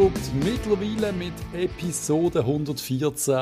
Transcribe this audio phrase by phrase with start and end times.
[0.00, 3.34] zurückgerückt, mittlerweile mit Episode 114.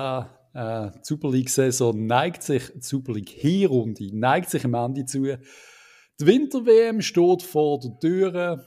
[0.54, 5.22] Äh, die Super League-Saison neigt sich, die Super League-Hinrunde neigt sich am Ende zu.
[5.24, 8.64] Die Winter-WM steht vor der Tür.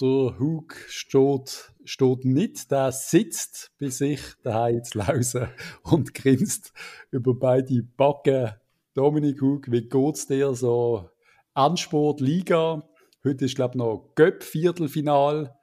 [0.00, 5.48] Der Hug steht, steht nicht, der sitzt bei sich daheim zu lausen
[5.82, 6.72] und grinst
[7.10, 8.52] über beide Backen.
[8.94, 11.10] Dominik Hug, wie geht's dir so?
[11.54, 12.88] Ansport, Liga.
[13.24, 15.56] Heute ist, glaube ich, noch Göpp-Viertelfinal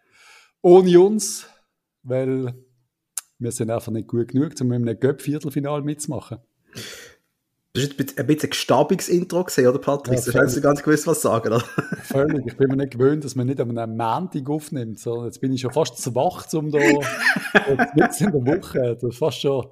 [0.63, 1.47] ohne uns,
[2.03, 2.53] weil
[3.39, 6.37] wir sind einfach nicht gut genug, um in einem Göpp-Viertelfinal mitzumachen.
[7.73, 10.19] Das war ein bisschen ein gestabiges Intro, gewesen, oder Patrick?
[10.25, 11.59] Ja, du hast ganz gewiss was sagen, oder?
[12.03, 12.45] Völlig.
[12.45, 15.53] Ich bin mir nicht gewöhnt, dass man nicht an einem Montag aufnimmt, sondern jetzt bin
[15.53, 16.79] ich schon fast zu wach, um da
[17.95, 19.67] jetzt in der Woche, das ist fast schon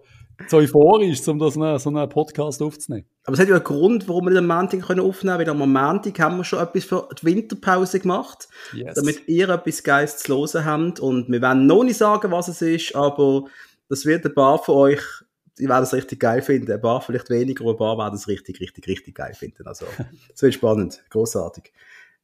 [0.47, 3.05] so euphorisch, um das eine, so einen Podcast aufzunehmen.
[3.23, 5.73] Aber es hat ja einen Grund, warum wir den Montag können aufnehmen können, weil am
[5.73, 8.95] Montag haben wir schon etwas für die Winterpause gemacht, yes.
[8.95, 10.99] damit ihr etwas Geiles zu hören habt.
[10.99, 13.45] Und wir werden noch nicht sagen, was es ist, aber
[13.89, 15.01] das wird ein paar von euch,
[15.57, 16.71] die werden es richtig geil finden.
[16.71, 19.67] Ein paar vielleicht weniger, aber ein paar werden es richtig, richtig, richtig geil finden.
[19.67, 19.85] Also,
[20.29, 21.03] das wird spannend.
[21.09, 21.71] Großartig.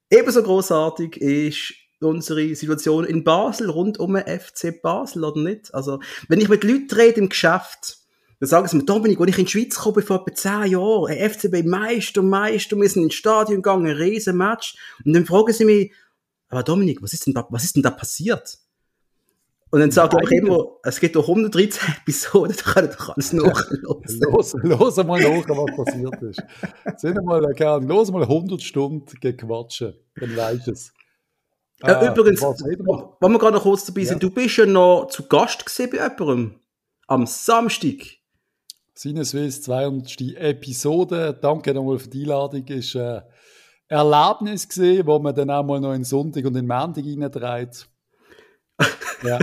[0.10, 5.74] Ebenso großartig ist unsere Situation in Basel rund um den FC Basel, oder nicht?
[5.74, 8.05] Also, wenn ich mit Leuten rede im Geschäft,
[8.40, 11.12] dann sagen sie mir, Dominik, als ich in die Schweiz komme, vor etwa zehn Jahren,
[11.12, 14.76] ein FCB Meister, Meister, wir sind ins Stadion gegangen, ein riesen Match.
[15.06, 15.92] Und dann fragen sie mich,
[16.50, 18.60] aber Dominik, was ist denn da, was ist denn da passiert?
[19.72, 24.04] Und dann sage ich immer, es gibt doch 113 Episoden, da könnt ihr alles nachhören.
[24.32, 26.44] los, los mal nach, was passiert ist.
[27.02, 30.94] Sind mal, gern, los mal 100 Stunden gequatschen, dann weißt du es.
[31.84, 34.30] Äh, äh, übrigens, wenn wir gerade noch kurz dabei sind, ja.
[34.30, 36.56] du bist ja noch zu Gast gesehen bei jemandem
[37.08, 37.98] am Samstag.
[38.96, 40.22] Sinneswiss 200.
[40.38, 41.38] Episode.
[41.40, 42.66] Danke nochmal für die Einladung.
[42.68, 43.24] Ist ein
[43.88, 47.90] Erlebnis gesehen, wo man dann auch mal noch in Sonntag und in Montag reintreibt.
[49.24, 49.40] ja,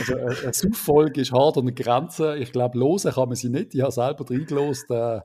[0.00, 2.36] also eine Suchfolge ist hart an der Grenze.
[2.36, 3.74] Ich glaube, losen kann man sie nicht.
[3.74, 4.90] Ich habe selber reingelost.
[4.90, 5.20] Äh,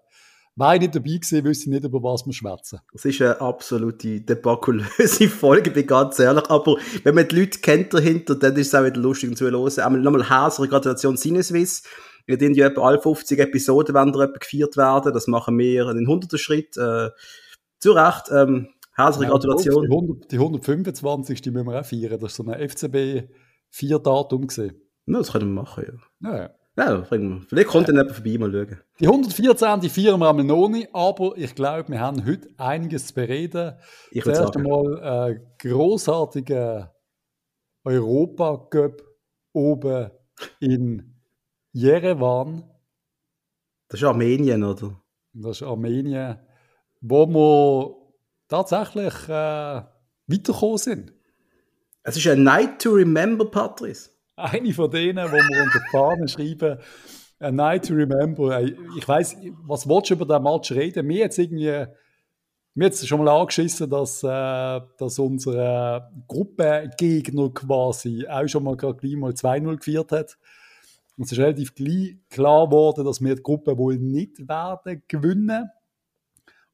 [0.55, 2.79] Wäre ich nicht dabei gewesen, wüsste ich nicht, über was wir schwätzen.
[2.91, 6.47] Das ist eine absolute debakulöse Folge, bin ganz ehrlich.
[6.47, 9.79] Aber wenn man die Leute kennt dahinter, dann ist es auch wieder lustig zu hören.
[9.79, 11.81] Einmal nochmal herzliche Gratulation Sinneswiss.
[12.25, 15.13] Wir haben ja etwa alle 50 Episoden, wenn da gefeiert werden.
[15.13, 16.39] Das machen wir in den 100.
[16.39, 16.77] Schritt.
[16.77, 17.09] Äh,
[17.79, 18.29] zu Recht.
[18.31, 19.85] Ähm, herzliche ja, Gratulation.
[19.85, 21.41] Die, 100, die 125.
[21.41, 22.19] Die müssen wir auch feiern.
[22.19, 24.81] Das ist so ein FCB-4-Datum gesehen.
[25.05, 26.37] Ja, das können wir machen, ja.
[26.37, 26.49] ja.
[26.75, 28.79] Ja, vielleicht kommt dann jemand vorbei, mal schauen.
[28.99, 33.07] Die 114, die feiern wir einmal noch nicht, aber ich glaube, wir haben heute einiges
[33.07, 33.73] zu bereden.
[34.09, 34.65] Ich würde sagen.
[34.65, 36.87] einmal äh, großartigen
[37.83, 39.03] Europa-Cup
[39.53, 40.09] oben
[40.59, 41.12] in
[41.73, 42.63] Jerewan.
[43.89, 45.01] Das ist Armenien, oder?
[45.33, 46.39] Das ist Armenien,
[47.01, 47.95] wo wir
[48.47, 49.81] tatsächlich äh,
[50.27, 51.13] weitergekommen sind.
[52.03, 54.11] Es ist ein Night to Remember, Patrice.
[54.35, 56.79] Eine von denen, wo wir unter Fahne schreiben,
[57.39, 58.61] A Night to Remember.
[58.61, 61.05] Ich weiß, was willst du über diesen Match reden?
[61.05, 61.85] Mir jetzt irgendwie
[62.75, 69.15] mir hat schon mal angeschissen, dass, äh, dass unser Gruppengegner quasi auch schon mal gleich
[69.15, 70.37] mal 2-0 geführt hat.
[71.17, 75.69] Und es ist relativ klar geworden, dass wir die Gruppe wohl nicht werden gewinnen.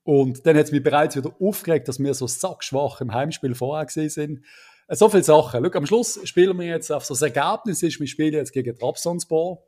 [0.03, 3.85] Und dann hat es mich bereits wieder aufgeregt, dass wir so sackschwach im Heimspiel vorher
[3.85, 4.45] gesehen sind.
[4.88, 5.63] Äh, so viele Sachen.
[5.63, 8.75] Schau, am Schluss spielen wir jetzt auf so das Ergebnis ist, wir spielen jetzt gegen
[8.75, 9.63] Trabzonspor.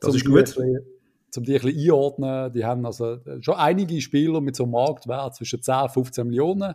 [0.00, 0.56] Das ist gut.
[0.56, 2.52] um die ein bisschen einordnen.
[2.52, 6.74] Die haben also schon einige Spieler mit so einem Marktwert zwischen 10 und 15 Millionen,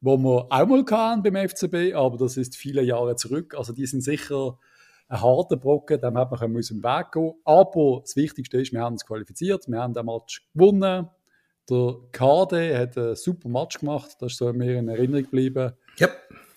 [0.00, 3.54] wo wir auch mal hatten beim FCB, aber das ist viele Jahre zurück.
[3.54, 4.58] Also die sind sicher
[5.08, 8.80] ein harter Brocken, dem hat man aus dem Weg gehen Aber das Wichtigste ist, wir
[8.80, 11.08] haben uns qualifiziert, wir haben den Match gewonnen.
[11.70, 15.72] Der KD hat einen super Match gemacht, das ist so mir in Erinnerung geblieben.
[16.00, 16.10] Yep.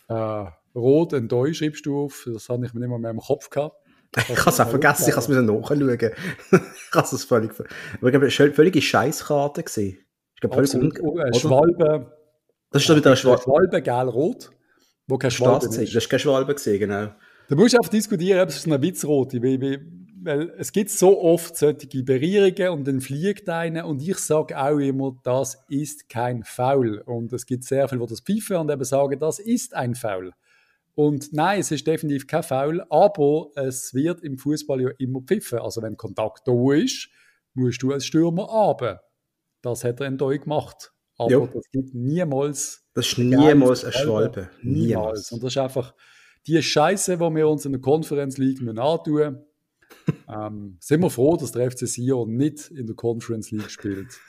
[0.10, 3.20] Äh, Rot und Deu schreibst du auf, das habe ich mir nicht mehr, mehr im
[3.20, 3.76] Kopf gehabt.
[4.18, 5.82] Ich habe es auch vergessen, ich habe es nachschauen.
[5.92, 7.68] ich habe es völlig, aber
[8.08, 9.62] ich glaube, es war eine völlige Scheißkarte.
[9.62, 12.14] Ich glaube, völlig un äh, Schwalbe.
[12.72, 13.44] Das ist doch wieder ein Schwalbe.
[13.44, 14.50] Schwalbe, gel-rot.
[15.08, 15.78] Wo kein Schwalbe ist.
[15.78, 17.10] Das ist kein Schwalbe gesehen, genau.
[17.50, 19.82] Da musst du einfach diskutieren, ob es eine Witzrote weil,
[20.22, 24.78] weil es gibt so oft solche Berührungen und dann fliegt einer und ich sage auch
[24.78, 27.00] immer, das ist kein Foul.
[27.00, 30.34] Und es gibt sehr viele, die das pfeifen und eben sagen, das ist ein Foul.
[30.96, 35.60] Und nein, es ist definitiv kein Foul, aber es wird im Fußball ja immer pfiffen.
[35.60, 37.10] Also wenn Kontakt da ist,
[37.54, 39.02] musst du als Stürmer runter.
[39.62, 40.92] Das hat er in Deu gemacht.
[41.18, 41.48] Aber jo.
[41.48, 42.86] das gibt niemals.
[42.94, 44.50] Das ist niemals eine Schwalbe.
[44.62, 44.88] Niemals.
[44.88, 45.32] niemals.
[45.32, 45.94] Und das ist einfach
[46.48, 49.44] die Scheiße, die wir uns in der Conference League antun
[50.34, 54.20] ähm, sind wir froh, dass der FC Sion nicht in der Conference League spielt.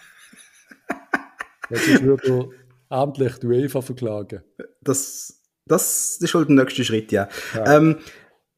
[1.71, 2.51] Jetzt würde
[2.89, 4.43] er endlich die UEFA verklagen.
[4.81, 7.29] Das, das ist halt der nächste Schritt, ja.
[7.55, 7.77] ja.
[7.77, 7.99] Ähm,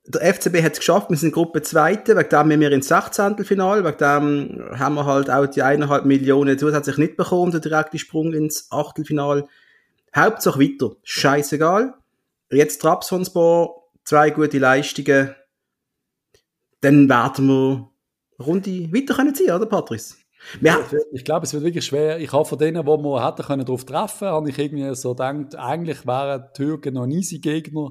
[0.07, 3.45] der FCB hat es geschafft, wir sind Gruppe Zweite, wegen dem sind wir ins 16.
[3.45, 7.99] Final, wegen dem haben wir halt auch die eineinhalb Millionen zusätzlich nicht bekommen, der direkte
[7.99, 9.47] Sprung ins Achtelfinal.
[10.15, 11.95] Hauptsache weiter, scheißegal.
[12.50, 15.35] Jetzt Trabzonspor, zwei gute Leistungen,
[16.81, 17.91] dann werden wir
[18.44, 20.17] Runde weiter können ziehen, oder Patrice?
[20.61, 20.79] Ja.
[21.12, 22.19] Ich glaube, es wird wirklich schwer.
[22.19, 25.55] Ich habe von denen, wo wir hätten können darauf treffen, habe ich irgendwie so gedacht,
[25.56, 27.91] eigentlich wären die Türken noch ein easy Gegner,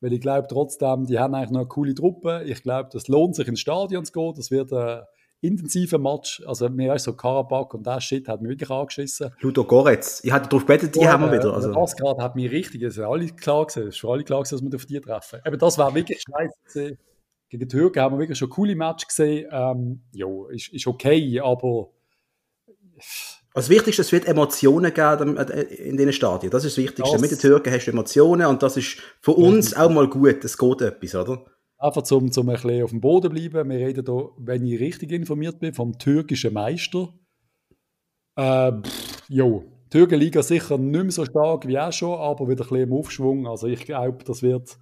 [0.00, 2.44] weil ich glaube trotzdem, die haben eigentlich noch eine coole Truppe.
[2.46, 4.32] Ich glaube, das lohnt sich ins Stadion zu gehen.
[4.36, 5.02] Das wird ein
[5.40, 6.42] intensiver Match.
[6.46, 9.30] Also mir ist so Karabakh und das Shit hat mich wirklich angeschissen.
[9.40, 10.20] Ludo Goretz.
[10.24, 11.54] Ich hatte darauf gebeten, die ja, haben wir wieder.
[11.54, 11.72] Also.
[11.72, 14.42] Das gerade hat mich richtig, es ist alle klar gesehen, es ist für alle klar
[14.42, 15.40] gewesen, dass wir auf die treffen.
[15.44, 16.98] Aber das war wirklich scheiße
[17.48, 19.48] gegen die Türken haben wir wirklich schon coole Match gesehen.
[19.50, 21.90] Ähm, ja, ist, ist okay, aber.
[23.54, 26.50] Also das Wichtigste, es wird Emotionen geben äh, in diesen Stadien.
[26.50, 27.10] Das ist das Wichtigste.
[27.12, 30.44] Das Mit den Türken hast du Emotionen und das ist für uns auch mal gut.
[30.44, 31.44] Es geht etwas, oder?
[31.78, 33.70] Einfach zum, zum ein bisschen auf dem Boden bleiben.
[33.70, 37.08] Wir reden hier, wenn ich richtig informiert bin, vom türkischen Meister.
[38.36, 38.72] Äh,
[39.28, 42.88] jo, die Türkenliga sicher nicht mehr so stark wie auch schon, aber wieder ein bisschen
[42.88, 43.46] im Aufschwung.
[43.46, 44.78] Also ich glaube, das wird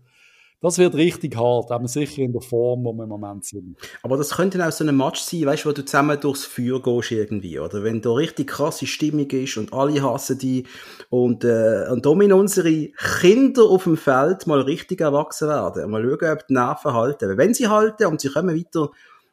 [0.62, 3.76] das wird richtig hart, aber sicher in der Form, wo wir im Moment sind.
[4.02, 6.80] Aber das könnte auch so ein Match sein, weißt du, wo du zusammen durchs Feuer
[6.80, 7.84] gehst irgendwie, oder?
[7.84, 10.64] Wenn da richtig krasse Stimmung ist und alle hassen die
[11.10, 12.88] und, äh, und da müssen unsere
[13.20, 15.90] Kinder auf dem Feld mal richtig erwachsen werden.
[15.90, 17.36] Mal schauen, ob die Nerven halten.
[17.36, 18.90] Wenn sie halten und sie kommen weiter,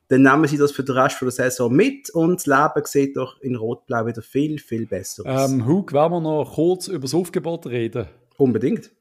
[0.10, 3.40] dann nehmen sie das für den Rest der Saison mit und das Leben sieht doch
[3.40, 5.52] in Rot-Blau wieder viel, viel besser aus.
[5.52, 8.08] Ähm, Hug, wollen wir noch kurz über das Aufgebot reden?
[8.38, 8.92] Unbedingt.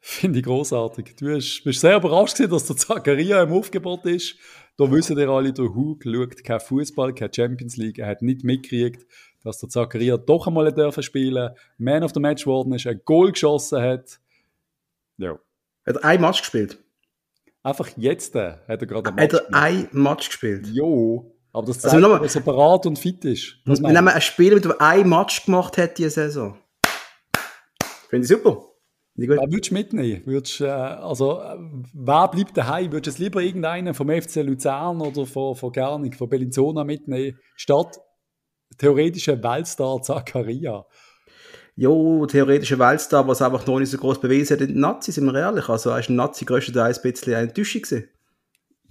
[0.00, 1.14] Finde ich großartig.
[1.16, 4.36] Du hast, bist sehr überrascht gewesen, dass der Zakaria im Aufgebot ist.
[4.78, 7.98] Da wissen ihr alle, der Hug schaut kein Fußball, keine Champions League.
[7.98, 9.06] Er hat nicht mitgekriegt,
[9.44, 13.32] dass der Zakaria doch einmal dürfen spielen Man of the Match geworden ist, ein Goal
[13.32, 14.18] geschossen hat.
[15.18, 15.38] Ja.
[15.86, 16.78] Hat er ein Match gespielt?
[17.62, 20.66] Einfach jetzt äh, hat er gerade ein Match Hat er ein Match gespielt?
[20.68, 21.36] Jo.
[21.52, 23.56] Aber das also zeigt, also dass er parat und fit ist.
[23.64, 26.56] Wir nehmen ein Spiel, mit dem ein Match gemacht hat diese Saison.
[28.08, 28.69] Finde ich super.
[29.16, 30.22] Wer würdest du mitnehmen?
[30.24, 31.42] Würdest, äh, also,
[31.92, 32.92] wer bleibt daheim?
[32.92, 37.38] Würdest du es lieber irgendeinen vom FC Luzern oder von, von Gernig, von Bellinzona mitnehmen,
[37.56, 37.98] statt
[38.78, 40.86] theoretischer Weltstar Zakaria?
[41.76, 45.34] Jo, theoretischer Weltstar, was einfach noch nicht so groß bewiesen hat den Nazis, sind wir
[45.34, 45.68] ehrlich.
[45.68, 48.08] Also, er ist ein Nazi größtenteils ein bisschen eine Enttäuschung gewesen.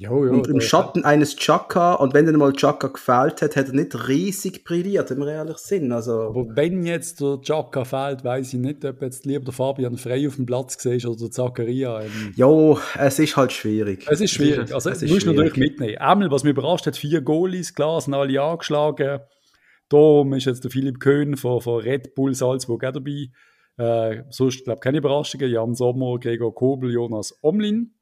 [0.01, 3.67] Jo, jo, und im Schatten eines Chaka, und wenn dann mal Chaka gefällt hat, hat
[3.67, 5.91] er nicht riesig brilliert, wenn wir ehrlich sind.
[5.91, 9.97] Also, Aber wenn jetzt der Chaka fehlt, weiß ich nicht, ob jetzt lieber der Fabian
[9.97, 11.99] Frey auf dem Platz siehst oder der Zakaria.
[11.99, 12.33] Ähm.
[12.33, 14.07] Jo, es ist halt schwierig.
[14.09, 14.73] Es ist schwierig.
[14.73, 15.97] Also, es ist musst natürlich mitnehmen.
[15.97, 19.19] Einmal, was mich überrascht hat, vier Goalies, klar, sind alle angeschlagen.
[19.89, 23.27] Darum ist jetzt der Philipp Köhn von, von Red Bull Salzburg auch dabei.
[23.75, 25.51] Äh, sonst, glaube ich, keine Überraschungen.
[25.51, 27.95] Jan Sommer, Gregor Kobel, Jonas Omlin.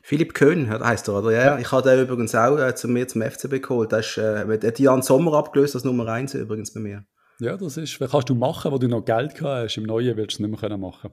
[0.00, 1.30] Philipp Köhn heißt er, oder?
[1.30, 1.58] Ja, ja.
[1.58, 3.92] ich habe den übrigens auch äh, zu mir zum FCB geholt.
[3.92, 7.04] Der ist, äh, der Jan Sommer abgelöst als Nummer 1 übrigens bei mir.
[7.42, 9.76] Ja, das ist, was kannst du machen, wo du noch Geld gehabt hast.
[9.76, 11.10] Im Neuen willst du es nicht mehr machen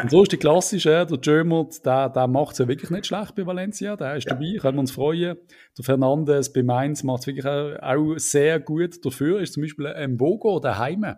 [0.00, 3.34] Und so ist die klassische, der Jömert, der, der macht es ja wirklich nicht schlecht
[3.34, 3.96] bei Valencia.
[3.96, 4.34] Der ist ja.
[4.34, 5.38] dabei, können wir uns freuen.
[5.76, 9.04] Der Fernandes bei Mainz macht es wirklich auch, auch, sehr gut.
[9.04, 11.16] Dafür ist zum Beispiel ein Bogo daheim.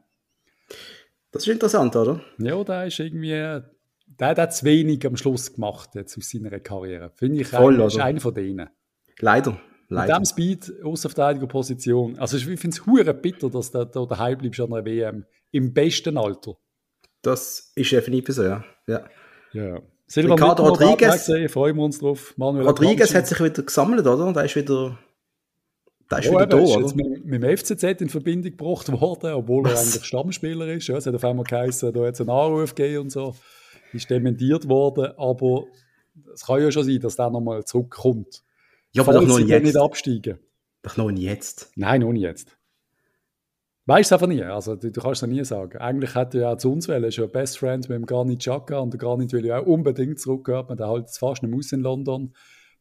[1.30, 2.20] Das ist interessant, oder?
[2.38, 3.60] Ja, der ist irgendwie
[4.22, 7.10] der hat auch zu wenig am Schluss gemacht jetzt aus seiner Karriere.
[7.16, 8.68] Finde ich, Voll, er ist einer von denen.
[9.18, 9.60] Leider.
[9.88, 10.20] Leider.
[10.20, 12.16] Mit dem Speed, Außenverteidigerposition.
[12.20, 15.24] Also ich finde es hure bitter, dass du da daheim bleibst an einer WM.
[15.50, 16.56] Im besten Alter.
[17.20, 18.64] Das ist definitiv so, ja.
[18.86, 19.04] ja.
[19.52, 19.82] ja.
[20.06, 21.26] Silber Ricardo Rodriguez.
[21.26, 22.32] Gesehen, freuen wir uns drauf.
[22.36, 24.32] Manuel Rodriguez hat sich wieder gesammelt, oder?
[24.36, 24.98] Er ist wieder,
[26.08, 26.94] der ist oh, wieder da, ist oder?
[26.94, 29.72] Mit, mit, dem FCZ in Verbindung gebracht worden, obwohl Was?
[29.72, 30.86] er eigentlich Stammspieler ist.
[30.86, 33.34] Ja, es hat auf einmal geheißen, da hat es einen Anruf gegeben und so
[33.94, 35.64] ist dementiert worden, aber
[36.34, 38.42] es kann ja schon sein, dass der nochmal zurückkommt.
[38.92, 39.64] Ja, aber doch noch jetzt.
[39.64, 40.38] nicht absteigen.
[40.82, 41.72] Doch noch nicht jetzt.
[41.76, 42.56] Nein, noch nicht jetzt.
[43.86, 44.42] Weißt du einfach nie.
[44.42, 45.78] Also, du, du kannst es nie sagen.
[45.78, 48.78] Eigentlich hätte ja auch zu uns wollen, ist ja Best Friend mit dem Granit Xhaka
[48.78, 50.64] und der Granit will ja auch unbedingt zurückgehen.
[50.68, 52.32] Man hält jetzt fast nicht aus in London.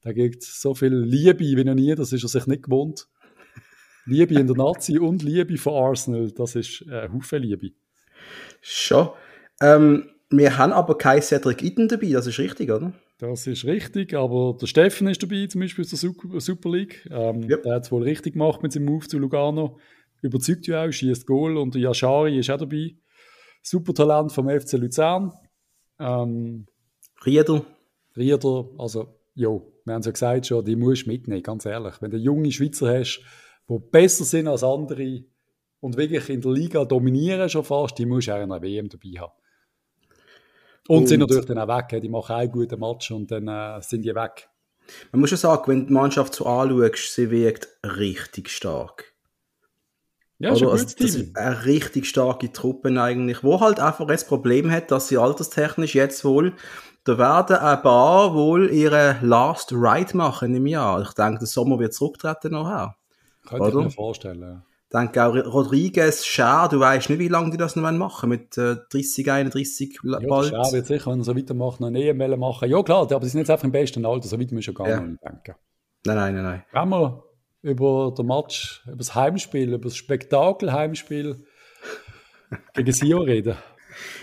[0.01, 3.08] Da gibt es so viel Liebe wie noch nie, das ist er sich nicht gewohnt.
[4.06, 7.72] Liebe in der Nazi und Liebe von Arsenal, das ist äh, Haufen Liebe.
[8.62, 9.10] Schon.
[9.62, 12.93] Ähm, wir haben aber kein Cedric Itten dabei, das ist richtig, oder?
[13.17, 17.07] Das ist richtig, aber der Steffen ist dabei, zum Beispiel aus der Super League.
[17.11, 17.63] Ähm, yep.
[17.63, 19.77] Der hat es wohl richtig gemacht mit seinem Move zu Lugano.
[20.21, 22.95] Überzeugt ja auch, schießt Goal und der Yashari ist auch dabei.
[23.61, 25.31] Super Talent vom FC Luzern.
[26.00, 26.65] Ähm,
[27.25, 27.65] Rieder.
[28.15, 32.01] Rieder, also, jo, wir haben es ja gesagt schon, die musst du mitnehmen, ganz ehrlich.
[32.01, 33.21] Wenn du junge Schweizer hast,
[33.69, 35.23] die besser sind als andere
[35.79, 38.89] und wirklich in der Liga dominieren schon fast, die musst du auch in einer WM
[38.89, 39.33] dabei haben.
[40.91, 42.01] Und, und sind natürlich dann auch weg.
[42.01, 44.50] Die machen einen guten Match und dann äh, sind die weg.
[45.13, 49.13] Man muss schon sagen, wenn die Mannschaft so anschaust, sie wirkt richtig stark.
[50.38, 50.71] Ja, Oder?
[50.71, 55.07] Also, das ist eine richtig starke Truppe eigentlich, wo halt einfach das Problem hat, dass
[55.07, 56.57] sie alterstechnisch jetzt wohl,
[57.05, 61.03] da werden ein paar wohl ihre Last Ride machen im Jahr.
[61.03, 62.98] Ich denke, der Sommer wird zurücktreten nachher.
[63.48, 64.63] Könnte ich mir vorstellen.
[64.93, 68.77] Denke auch Rodriguez, Schär, du weißt nicht, wie lange die das noch machen mit äh,
[68.91, 70.51] 30, 31 bald.
[70.51, 72.69] Ja, Schär wird sicher, wenn er so weitermacht, noch eine EM machen.
[72.69, 74.75] Ja klar, aber sie sind jetzt einfach im besten Alter, so weit müssen wir schon
[74.75, 75.00] gar ja.
[75.00, 75.55] nicht denken.
[76.05, 76.63] Nein, nein, nein, nein.
[76.71, 77.24] Wenn wir
[77.62, 81.45] über den Match, über das Heimspiel, über das Spektakel-Heimspiel
[82.74, 83.55] gegen Sio reden.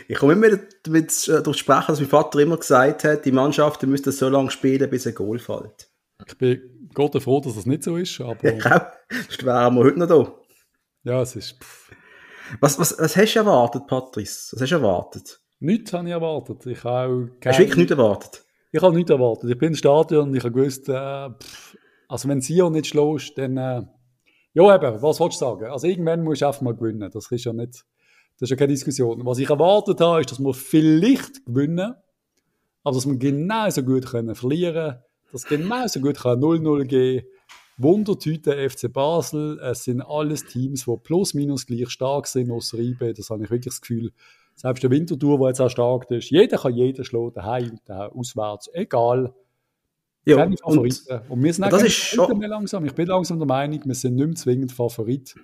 [0.08, 3.82] Ich komme immer damit äh, durch sprechen, dass mein Vater immer gesagt hat, die Mannschaft
[3.84, 5.88] müsste so lange spielen, bis ein Goal fällt.
[6.26, 8.42] Ich bin Gott froh, dass das nicht so ist, aber...
[8.52, 8.80] Ich auch.
[9.10, 10.37] Sonst wären wir heute noch da.
[11.08, 11.58] Ja, es ist...
[12.60, 14.50] Was, was, was hast du erwartet, Patrice?
[14.52, 15.40] Was hast du erwartet?
[15.58, 16.66] Nichts habe ich erwartet.
[16.66, 17.52] Ich habe kein...
[17.52, 18.44] Hast du wirklich nichts erwartet?
[18.72, 19.50] Ich habe nichts erwartet.
[19.50, 21.76] Ich bin im Stadion und ich habe gewusst, äh, pff,
[22.08, 23.56] also wenn Sion nicht schlägst, dann...
[23.56, 23.82] Äh,
[24.52, 25.64] ja, eben, was wolltest du sagen?
[25.70, 27.10] Also irgendwann musst du einfach mal gewinnen.
[27.10, 27.86] Das ist ja nicht...
[28.38, 29.24] Das ist ja keine Diskussion.
[29.24, 31.94] Was ich erwartet habe, ist, dass wir vielleicht gewinnen,
[32.84, 37.37] aber dass wir genauso gut können verlieren können, dass genauso gut 0-0 gehen kann
[37.78, 39.58] Wundertüte FC Basel.
[39.60, 43.14] Es sind alles Teams, die plus minus gleich stark sind, außer IB.
[43.14, 44.12] Das habe ich wirklich das Gefühl.
[44.54, 48.68] Selbst der Wintertour, der jetzt auch stark ist, jeder kann jeden schlagen, daheim und auswärts,
[48.72, 49.32] egal.
[50.24, 51.12] Ja, Keine Favoriten.
[51.12, 52.38] Und, und wir sind auch das ist schon...
[52.38, 52.84] mehr langsam.
[52.84, 55.36] Ich bin langsam der Meinung, wir sind nicht mehr zwingend Favorit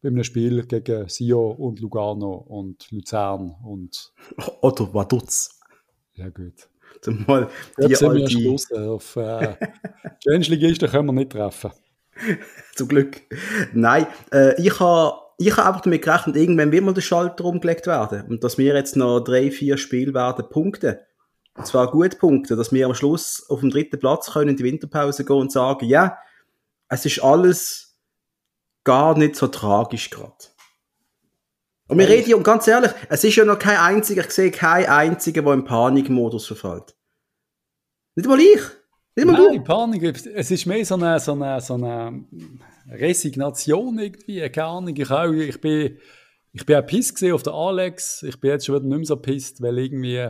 [0.00, 4.12] bei einem Spiel gegen Sio und Lugano und Luzern und...
[4.62, 5.60] Oder Vaduz.
[6.14, 6.68] Ja, gut.
[7.02, 8.90] Zumal die Jetzt sind wir alte...
[8.90, 9.54] auf äh,
[10.22, 11.70] Change-Ligisten können wir nicht treffen.
[12.74, 13.22] Zum Glück.
[13.72, 17.86] Nein, äh, ich habe ich habe einfach damit gerechnet, irgendwann wird mal der Schalter umgelegt
[17.86, 18.26] werden.
[18.28, 20.98] Und dass wir jetzt noch drei, vier Spiele werden punkten.
[21.56, 24.64] Und zwar gut punkten, dass wir am Schluss auf dem dritten Platz können in die
[24.64, 26.18] Winterpause gehen und sagen, ja,
[26.90, 27.98] es ist alles
[28.84, 30.34] gar nicht so tragisch gerade.
[31.90, 34.86] Und wir reden, und ganz ehrlich, es ist ja noch kein einziger, ich sehe keinen
[34.86, 36.94] einzigen, der im Panikmodus verfällt.
[38.14, 38.60] Nicht mal ich.
[39.16, 39.64] Nicht mal Nein, du.
[39.64, 42.24] Panik, es ist mehr so eine, so eine, so eine
[42.88, 44.94] Resignation irgendwie, keine Ahnung.
[44.96, 45.98] Ich, auch, ich bin,
[46.52, 48.22] ich bin auch piss auf den Alex.
[48.22, 50.28] Ich bin jetzt schon wieder nicht mehr so pisst, weil irgendwie,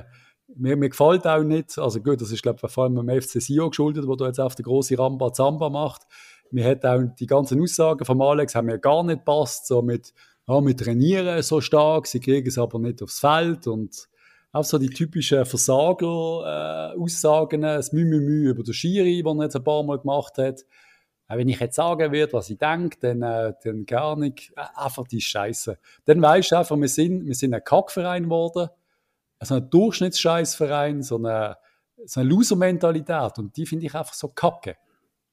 [0.57, 3.43] mir, mir gefällt auch nicht, also gut, das ist glaube ich vor allem dem FC
[3.43, 6.02] Sio geschuldet, wo da jetzt auf der große Ramba Zamba macht.
[6.50, 10.14] Mir hat auch die ganzen Aussagen von Alex haben mir gar nicht passt, so mit
[10.50, 14.09] ja, wir trainieren so stark, sie kriegen es aber nicht aufs Feld und
[14.52, 19.45] auch so die typischen Versager-Aussagen, äh, das Mü, Mü, Mü über den Schiri, den er
[19.45, 20.64] jetzt ein paar Mal gemacht hat.
[21.28, 24.52] Auch wenn ich jetzt sagen würde, was ich denke, dann, äh, dann gar nicht.
[24.57, 25.78] Äh, einfach die Scheiße.
[26.04, 28.71] Dann weisst du einfach, wir sind, wir sind ein Kackverein geworden.
[29.38, 31.59] Also ein Durchschnittsscheißverein, so eine,
[32.04, 33.38] so eine Loser-Mentalität.
[33.38, 34.75] Und die finde ich einfach so kacke.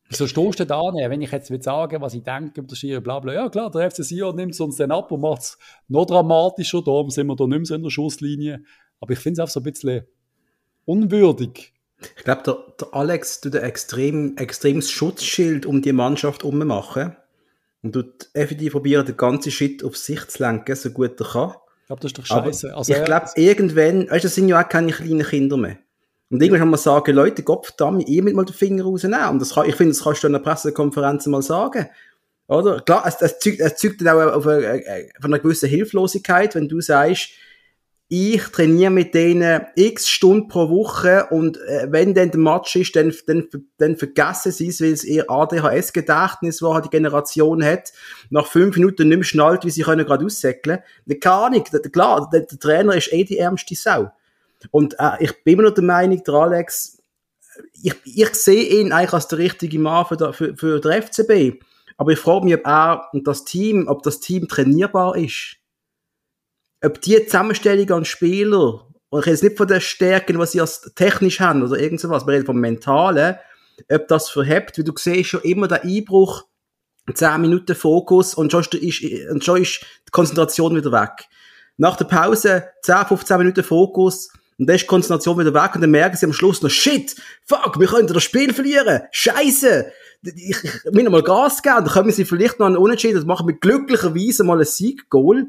[0.09, 0.95] Wieso stehst du da an?
[0.95, 3.33] Wenn ich jetzt will sagen, was ich denke über das Schiri, bla bla.
[3.33, 6.81] Ja klar, der FC Sion nimmt es uns dann ab und macht es noch dramatischer.
[6.81, 8.63] Darum sind wir da nicht mehr so in der Schusslinie.
[8.99, 10.05] Aber ich finde es auch so ein bisschen
[10.85, 11.73] unwürdig.
[12.15, 17.15] Ich glaube, der, der, Alex tut ein extrem, extremes Schutzschild um die Mannschaft machen
[17.81, 21.53] und tut effektiv probieren, den ganzen Shit auf sich zu lenken, so gut er kann.
[21.81, 22.75] Ich glaube, das ist doch scheiße.
[22.75, 25.77] Also, ich glaube, irgendwann, weißt du, das sind ja auch keine kleinen Kinder mehr.
[26.29, 29.29] Und irgendwann kann man sagen, Leute, Gott verdammt, ihr mit mal den Finger rausnehmen.
[29.29, 31.87] Und das kann, ich finde, das kannst du in einer Pressekonferenz mal sagen.
[32.47, 32.81] Oder?
[32.81, 36.55] Klar, es, es, zeugt, es zeugt dann auch auf eine, äh, von einer gewissen Hilflosigkeit,
[36.55, 37.29] wenn du sagst,
[38.09, 42.95] ich trainiere mit denen x Stunden pro Woche und äh, wenn dann der Match ist,
[42.95, 47.91] dann, dann, dann vergessen sie es, weil es ihr ADHS-Gedächtnis, halt die Generation hat,
[48.29, 50.79] nach fünf Minuten nicht mehr schnallt, wie sie können gerade aussäckeln.
[51.19, 54.09] Keine Ahnung, klar, der, der Trainer ist eh die ärmste Sau.
[54.71, 57.01] Und äh, ich bin immer noch der Meinung, der Alex,
[57.81, 61.63] ich, ich sehe ihn eigentlich als der richtige Mann für, der, für, für den FCB.
[61.97, 65.57] Aber ich frage mich, ob er und das Team, ob das Team trainierbar ist.
[66.83, 70.61] Ob die Zusammenstellung an Spieler, und ich rede jetzt nicht von den Stärken, was sie
[70.61, 73.37] als technisch haben oder irgend sowas, wir reden vom Mentalen,
[73.91, 76.45] ob das verhebt, weil du siehst schon immer den Einbruch,
[77.11, 81.25] 10 Minuten Fokus und schon ist, und schon ist die Konzentration wieder weg.
[81.77, 85.81] Nach der Pause 10, 15 Minuten Fokus, und dann ist die Konzentration wieder weg und
[85.81, 89.91] dann merken sie am Schluss noch, shit, fuck, wir könnten das Spiel verlieren, scheiße.
[90.23, 93.47] Ich, ich will mal Gas geben, dann können sie vielleicht noch einen Unentschieden, das machen
[93.47, 95.47] wir glücklicherweise mal ein Sieg-Goal.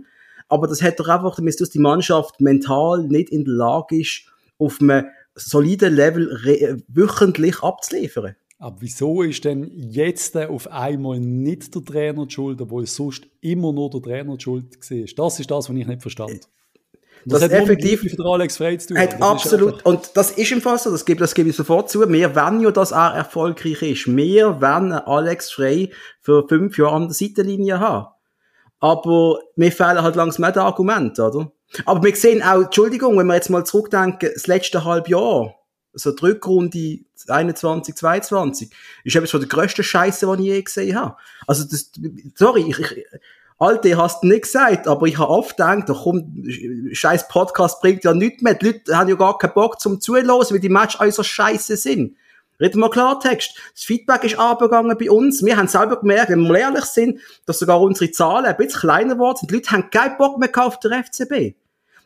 [0.48, 4.24] Aber das hat doch einfach damit, dass die Mannschaft mental nicht in der Lage ist,
[4.58, 8.34] auf einem soliden Level wöchentlich abzuliefern.
[8.58, 13.72] Aber wieso ist denn jetzt auf einmal nicht der Trainer die Schuld, obwohl sonst immer
[13.72, 15.26] nur der Trainer die Schuld war?
[15.28, 16.48] Das ist das, was ich nicht verstand.
[17.24, 18.98] Das, das hat effektiv für Alex Frey zu tun.
[18.98, 19.84] Hat absolut.
[19.84, 22.00] und das ist im Fall so, das gebe, das gebe ich sofort zu.
[22.00, 24.06] Wir wollen ja, dass er erfolgreich ist.
[24.06, 28.08] Wir wollen Alex Frey für fünf Jahre an der Seitenlinie haben.
[28.80, 31.50] Aber mir fehlen halt langsam mehr die Argumente, oder?
[31.84, 35.54] Aber wir sehen auch, Entschuldigung, wenn wir jetzt mal zurückdenken, das letzte halbe Jahr,
[35.92, 38.70] so die Rückrunde 21, 22,
[39.04, 41.16] ist etwas von der grössten Scheiße, die ich je gesehen habe.
[41.46, 41.90] Also das,
[42.36, 43.06] sorry, ich, ich
[43.60, 46.44] Alte, hast du nicht gesagt, aber ich habe oft gedacht, doch komm,
[46.92, 48.54] scheiß Podcast bringt ja nichts mehr.
[48.54, 52.16] Die Leute haben ja gar keinen Bock zum Zuhören, weil die Match äußerst scheiße sind.
[52.60, 53.56] Reden wir Klartext.
[53.72, 55.44] Das Feedback ist abgegangen bei uns.
[55.44, 59.14] Wir haben selber gemerkt, wenn wir ehrlich sind, dass sogar unsere Zahlen ein bisschen kleiner
[59.14, 59.50] geworden sind.
[59.50, 61.56] Die Leute haben keinen Bock mehr auf den FCB.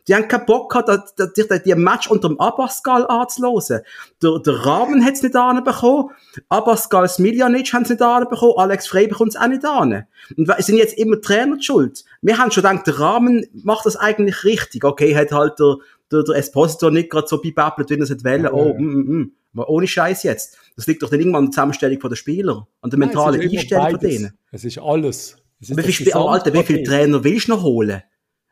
[0.07, 3.81] Die haben keinen Bock gehabt, die, die, die Match unter dem Abascal anzulosen.
[4.21, 6.09] Der, der Rahmen hat es nicht anbekommen.
[6.49, 8.53] Abascal Smiljanic haben es nicht anbekommen.
[8.57, 10.05] Alex Frey bekommt es auch nicht an.
[10.35, 12.03] Und es sind jetzt immer Trainer schuld.
[12.21, 14.83] Wir haben schon gedacht, der Rahmen macht das eigentlich richtig.
[14.83, 15.77] Okay, hat halt der,
[16.11, 18.47] der, der Esposito nicht gerade so bibabbelt, wie er es wollen.
[18.47, 19.31] Oh, mm, mm, mm.
[19.53, 20.57] Aber ohne Scheiß jetzt.
[20.75, 23.99] Das liegt doch nicht irgendwann an der Zusammenstellung der Spieler, an der mentalen Einstellung von
[23.99, 24.37] denen.
[24.51, 25.37] Es ist alles.
[25.61, 28.01] Es ist wie viel, Alter, wie viele Trainer willst du noch holen?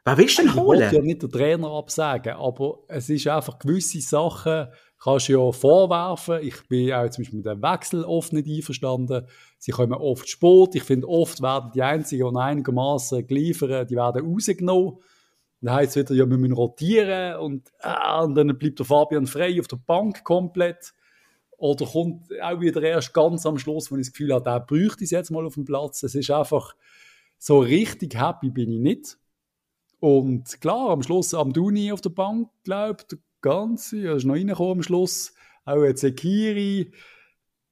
[0.03, 0.81] Wer willst du denn holen?
[0.81, 4.67] Ich will ja nicht den Trainer absagen, aber es ist einfach gewisse Sachen,
[5.01, 6.39] kannst du ja vorwerfen.
[6.41, 9.27] Ich bin auch zum Beispiel mit dem Wechsel oft nicht einverstanden.
[9.60, 10.74] Sie kommen oft Sport.
[10.75, 14.98] Ich finde, oft werden die Einzigen, die einigermaßen liefern, die werden rausgenommen.
[15.62, 19.27] Dann heisst es wieder, ja, wir müssen rotieren und, äh, und dann bleibt der Fabian
[19.27, 20.93] frei auf der Bank komplett.
[21.58, 25.03] Oder kommt auch wieder erst ganz am Schluss, wo ich das Gefühl habe, der bräuchte
[25.03, 26.01] es jetzt mal auf dem Platz.
[26.01, 26.74] Es ist einfach,
[27.38, 29.17] so richtig happy bin ich nicht.
[30.01, 34.34] Und klar, am Schluss am Duni auf der Bank, glaube der ganze, er ist noch
[34.34, 36.91] reingekommen am Schluss, auch jetzt Sekiri,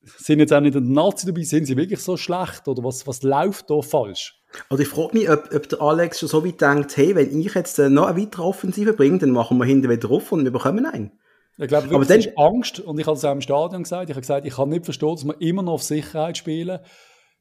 [0.04, 2.68] sind jetzt auch nicht in der Nazi dabei, sind sie wirklich so schlecht?
[2.68, 4.40] Oder was, was läuft da falsch?
[4.70, 7.56] Oder ich frage mich, ob, ob der Alex schon so weit denkt, hey, wenn ich
[7.56, 10.52] jetzt äh, noch eine weitere Offensive bringe, dann machen wir hinten wieder auf und wir
[10.52, 11.12] bekommen einen.
[11.58, 14.16] Ich glaube, aber dann ist Angst, und ich habe es auch im Stadion gesagt, ich
[14.16, 16.80] habe gesagt, ich kann nicht verstehen, dass wir immer noch auf Sicherheit spielen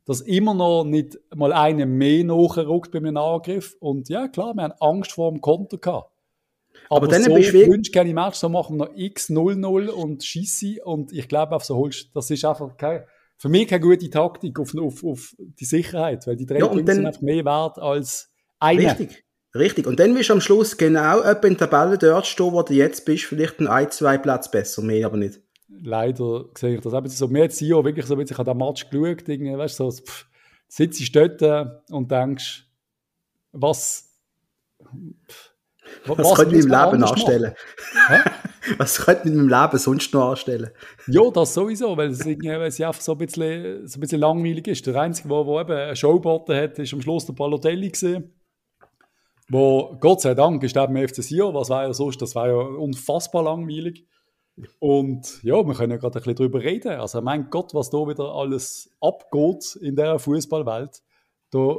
[0.09, 3.77] dass immer noch nicht mal einer mehr nachrückt bei einem Angriff.
[3.79, 6.11] Und ja, klar, wir haben Angst vor dem Konter gehabt.
[6.89, 10.25] Aber, Aber dann so bist du keine Match, so machen wir noch x 0-0 und
[10.25, 13.05] schieße und ich glaube, auf so holst, das ist einfach kein,
[13.37, 16.89] für mich keine gute Taktik auf, auf, auf die Sicherheit, weil die drei ja, sind
[16.89, 18.87] einfach mehr wert als eine.
[18.87, 19.25] Richtig.
[19.55, 19.87] Richtig.
[19.87, 22.73] Und dann wirst du am Schluss genau etwa in der Tabelle dort stehen, wo du
[22.73, 27.09] jetzt bist, vielleicht ein, zwei Platz besser, mehr aber nicht leider sehe ich das eben
[27.09, 27.29] so.
[27.29, 30.27] Jetzt Jahr wirklich so ich habe den Match geschaut, irgendwie, weißt du, so, pff,
[30.67, 32.67] sitzt du dort und denkst,
[33.53, 34.11] was,
[35.29, 35.53] pff,
[36.05, 37.55] was, was könnte ich meinem Leben anstellen?
[38.79, 40.71] was könnte ich mit meinem Leben sonst noch anstellen?
[41.07, 44.69] ja, das sowieso, weil es, weil es einfach so ein, bisschen, so ein bisschen langweilig
[44.69, 44.87] ist.
[44.87, 48.35] Der Einzige, der, der eben einen Showbotten hat, ist am Schluss der Balotelli gesehen.
[49.51, 52.55] Wo, Gott sei Dank, ist eben FC Sion, was war ja sonst, das war ja
[52.55, 54.07] unfassbar langweilig.
[54.79, 56.93] Und ja, wir können ja gerade ein bisschen darüber reden.
[56.93, 61.03] Also, mein Gott, was da wieder alles abgeht in der Fußballwelt.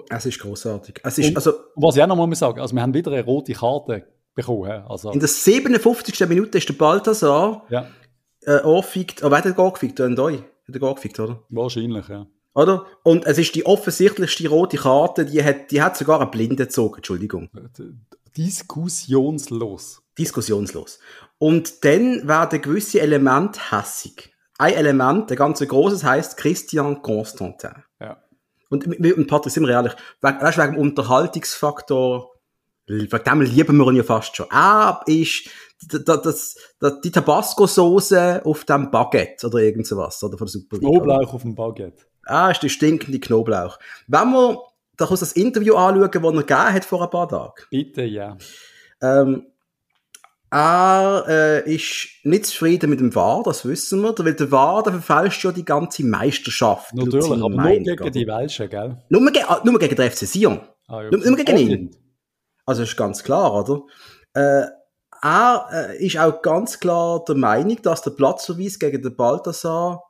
[0.09, 1.01] es ist großartig.
[1.03, 3.53] Es ist, also, was ich auch noch mal sagen, also wir haben wieder eine rote
[3.53, 4.83] Karte bekommen.
[4.87, 6.27] Also, in der 57.
[6.27, 7.87] Minute ist der Balthasar ja.
[8.43, 9.99] äh, angefickt, aber oh, hat er gar gefickt?
[9.99, 11.43] Hat er gar gefickt, oder?
[11.49, 12.27] Wahrscheinlich, ja.
[12.55, 12.85] Oder?
[13.03, 16.97] Und es ist die offensichtlichste rote Karte, die hat, die hat sogar einen Blinden gezogen,
[16.97, 17.49] Entschuldigung.
[18.35, 20.01] Diskussionslos.
[20.17, 20.99] Diskussionslos.
[21.39, 24.33] Und dann werden gewisse Elemente hässig.
[24.57, 27.71] Ein Element, der ganze Großes heißt Christian Constantin.
[27.99, 28.21] Ja.
[28.69, 32.29] Und, und Patrick, sind wir ehrlich, weißt, wegen dem Unterhaltungsfaktor,
[32.87, 34.47] wegen dem lieben wir ihn ja fast schon.
[34.51, 35.49] Er ist
[35.87, 41.33] das, das, die Tabasco-Soße auf dem Baguette oder irgend sowas, oder von der Super Knoblauch
[41.33, 42.03] auf dem Baguette.
[42.25, 43.79] Ah, ist die stinkende Knoblauch.
[44.07, 44.61] Wenn wir
[44.97, 47.63] das Interview anschauen, das er gegeben hat vor ein paar Tagen.
[47.71, 48.37] Bitte, ja.
[49.01, 49.48] Ähm,
[50.51, 54.93] er äh, ist nicht zufrieden mit dem VAR, das wissen wir, weil der VAR der
[54.93, 56.93] verfälscht ja die ganze Meisterschaft.
[56.95, 58.97] Natürlich, aber nur gegen die Welschen, gell?
[59.09, 60.61] Nur, ge ah, nur gegen den FC Sion.
[60.87, 61.11] Ah, ja.
[61.11, 61.95] nur, nur, gegen ihn.
[62.65, 63.83] Also ist ganz klar, oder?
[64.33, 64.67] Äh,
[65.21, 70.03] er äh, ist auch ganz klar der Meinung, dass der Platzverweis gegen den Balthasar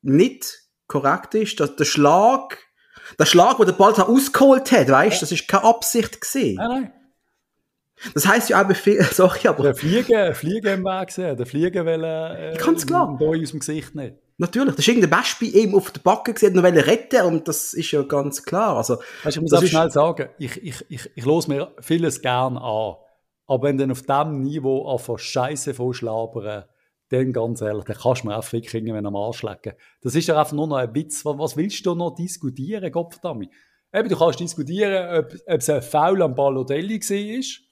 [0.00, 2.58] nicht korrekt ist, dass der Schlag,
[3.18, 6.56] der Schlag, wo der Balthasar ausgeholt hat, weißt, das ist keine Absicht gesehen.
[6.56, 6.92] Nein, nein.
[8.14, 8.74] Das heisst ja auch,
[9.12, 9.62] sorry, aber.
[9.62, 13.16] Der Fliegen, Fliegen im Weg sehen, der Fliegen will, äh, Ganz klar.
[13.18, 14.16] Da aus dem Gesicht nicht.
[14.38, 17.90] Natürlich, das ist irgendein bei ihm auf der Backe gesehen, noch retten und das ist
[17.92, 18.76] ja ganz klar.
[18.76, 22.56] Also, weißt, ich muss auch schnell sagen, ich, ich, ich, ich los mir vieles gern
[22.56, 22.96] an.
[23.46, 26.64] Aber wenn dann auf diesem Niveau einfach Scheiße vorschlabern,
[27.10, 29.74] dann ganz ehrlich, dann kannst du mir auch Fick irgendwann am Arsch legen.
[30.00, 31.24] Das ist ja einfach nur noch ein Witz.
[31.24, 33.48] Was willst du noch diskutieren, Gottverdammt?
[33.94, 37.71] Eben, du kannst diskutieren, ob, ob es ein Foul am Balotelli war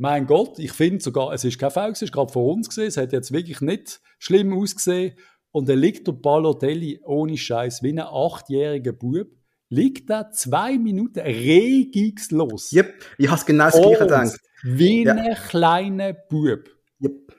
[0.00, 2.86] mein Gott, ich finde sogar, es ist kein Foul, es ist gerade vor uns gesehen,
[2.86, 5.14] es hat jetzt wirklich nicht schlimm ausgesehen.
[5.50, 9.28] Und dann liegt der Balotelli ohne Scheiß wie ein achtjähriger Bub,
[9.68, 12.72] liegt da zwei Minuten regungslos.
[12.72, 14.40] Yep, ich habe genau das Gleiche gedacht.
[14.62, 15.14] Wie ja.
[15.14, 16.70] ein kleiner Bub.
[17.02, 17.36] Yep.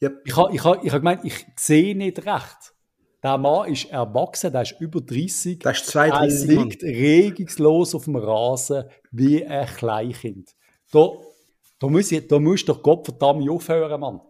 [0.00, 0.22] Yep.
[0.24, 2.74] Ich habe ich ha, ich ha gemeint, ich sehe nicht recht.
[3.22, 5.58] Der Mann ist erwachsen, der ist über 30.
[5.58, 6.48] Der ist 32.
[6.48, 10.54] Er liegt regungslos auf dem Rasen wie ein Kleinkind.
[10.90, 11.10] Da,
[11.78, 14.20] da, muss ich, da musst du doch Gottverdammt aufhören, Mann.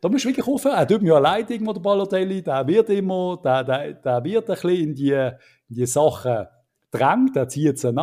[0.00, 0.76] Da musst du wirklich aufhören.
[0.76, 2.42] Er tut mir ja leid, irgendwo der Balotelli.
[2.42, 5.36] Der wird immer, der, der, der wird ein bisschen in die, in
[5.68, 6.46] die Sachen
[6.90, 7.96] drängt, er zieht sie an,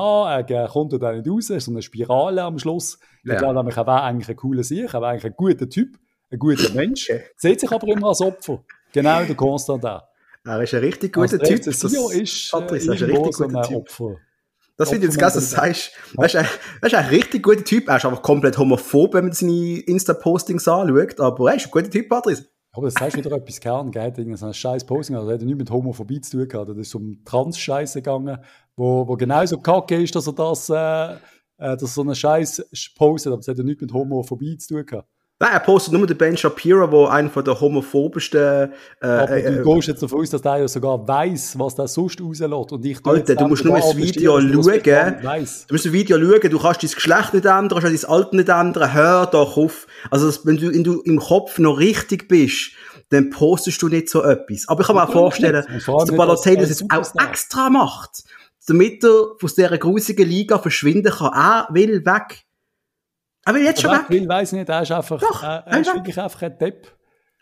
[0.50, 3.00] er kommt da nicht raus, so eine Spirale am Schluss.
[3.24, 3.34] Ja.
[3.34, 5.98] Ich glaube nämlich, er wäre eigentlich ein cooler Sieg, er wäre eigentlich ein guter Typ,
[6.32, 7.12] ein guter Mensch.
[7.36, 8.64] Sieht sich aber immer als Opfer.
[8.94, 10.00] Genau, der Konstantin.
[10.46, 11.64] Er ist ein richtig guter Typ.
[11.64, 13.78] Das ist, Patrice, ist ein richtig guter Typ.
[13.78, 14.16] Opfer.
[14.78, 16.46] Das finde ich jetzt ganz, dass du sagst, er ist, ein,
[16.82, 17.90] er ist ein richtig guter Typ.
[17.90, 21.20] Er ist einfach komplett homophob, wenn man seine Insta-Postings anschaut.
[21.20, 22.46] Aber er ist ein guter Typ, Patrice.
[22.74, 24.04] Aber das heißt wieder etwas gern, gell?
[24.04, 26.70] Hat so ein scheiß Posting, also hat nichts mit Homophobie zu tun gehabt.
[26.70, 28.38] Das ist um Trans-Scheiße gegangen,
[28.76, 31.14] wo, wo genauso kacke ist, dass er das, äh,
[31.58, 34.86] äh dass so einen Scheiß postet, aber das hat ja nichts mit Homophobie zu tun
[34.86, 35.10] gehabt.
[35.40, 38.72] Nein, er postet nur den Ben Shapiro, der einer von der homophobischsten.
[39.02, 41.88] Äh, Aber äh, du gehst jetzt davon aus, dass der ja sogar weiß, was der
[41.88, 42.72] sonst rauslässt.
[42.72, 44.50] Und ich Alter, du musst nur das Video schauen.
[44.50, 48.36] Du musst das Video schauen, du kannst dein Geschlecht nicht ändern, du kannst dein Alter
[48.36, 48.94] nicht ändern.
[48.94, 49.86] Hör doch auf.
[50.10, 52.72] Also, wenn du, wenn du im Kopf noch richtig bist,
[53.10, 54.68] dann postest du nicht so etwas.
[54.68, 58.24] Aber ich kann mir auch vorstellen, dass der Balotelli das jetzt auch extra macht,
[58.68, 61.32] damit er aus dieser grusigen Liga verschwinden kann.
[61.32, 62.44] Er will weg.
[63.48, 64.10] Aber jetzt schon weg.
[64.10, 66.88] Will, weiß nicht, er ist einfach, Doch, er, er ist wirklich einfach ein Depp.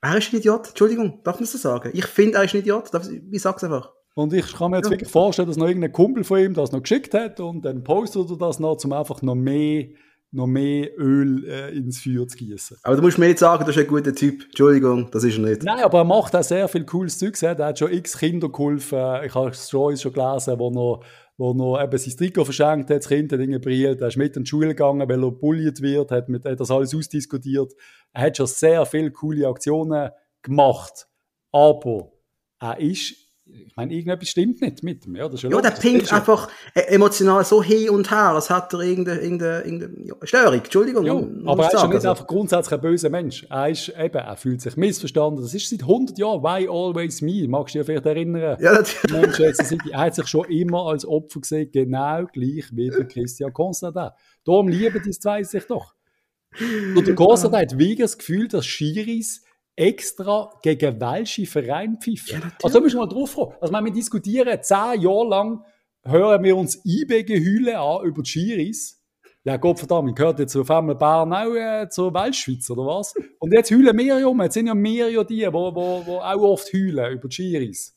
[0.01, 1.89] Er ist ein Idiot, Entschuldigung, darf man so sagen?
[1.93, 2.91] Ich finde, er ist ein Idiot,
[3.31, 3.91] ich sag's einfach.
[4.13, 4.91] Und ich kann mir jetzt ja.
[4.91, 8.29] wirklich vorstellen, dass noch irgendein Kumpel von ihm das noch geschickt hat und dann postet
[8.29, 9.87] er das noch, um einfach noch mehr,
[10.31, 12.77] noch mehr Öl äh, ins Feuer zu gießen.
[12.83, 14.43] Aber du musst mir nicht sagen, das ist ein guter Typ.
[14.45, 15.63] Entschuldigung, das ist er nicht.
[15.63, 17.35] Nein, aber er macht auch sehr viel cooles Zeug.
[17.41, 19.23] Er hat schon x Kinder geholfen.
[19.25, 21.03] Ich habe Stories schon gelesen, wo noch
[21.37, 24.37] wo noch eben sein Trikot verschenkt hat, das Kind hat ihn brillt, er ist mit
[24.37, 27.73] in die Schule gegangen, weil er bulliert wird, hat, mit, hat das alles ausdiskutiert.
[28.13, 31.07] Er hat schon sehr viele coole Aktionen gemacht,
[31.51, 32.11] aber
[32.59, 35.15] er ist ich meine, irgendetwas stimmt nicht mit ihm.
[35.15, 38.73] Ja, das ja, ja der pinkt einfach e- emotional so hin und her, als hat
[38.73, 40.53] er irgendeine, irgendeine, irgendeine Störung.
[40.55, 41.05] Entschuldigung.
[41.05, 41.13] Ja,
[41.45, 42.09] aber er ist ja nicht also.
[42.09, 43.45] einfach grundsätzlich ein böser Mensch.
[43.49, 45.43] Er ist eben, er fühlt sich missverstanden.
[45.43, 46.41] Das ist seit 100 Jahren.
[46.41, 47.47] Why always me?
[47.47, 48.57] Magst du dich vielleicht erinnern?
[48.59, 49.91] Ja, natürlich.
[49.91, 54.09] er hat sich schon immer als Opfer gesehen, genau gleich wie der Christian Constantin.
[54.43, 55.93] Darum lieben die zwei sich doch.
[56.95, 59.44] Und der Constantin hat wirklich das Gefühl, dass Schiris
[59.75, 62.41] extra gegen welche Verein pfiffen.
[62.41, 63.53] Ja, also da müssen wir mal drauf kommen.
[63.59, 65.63] Also wir diskutieren zehn Jahre lang,
[66.03, 69.01] hören wir uns IB-Gehülle an über die Schiris.
[69.43, 73.13] Ja, Gott verdammt, gehört jetzt auf einmal Bern auch äh, zur Weltschweiz, oder was?
[73.37, 74.41] Und jetzt heulen wir ja um.
[74.41, 77.95] Jetzt sind ja mehr ja die, die wo, wo auch oft heulen über die Schiris.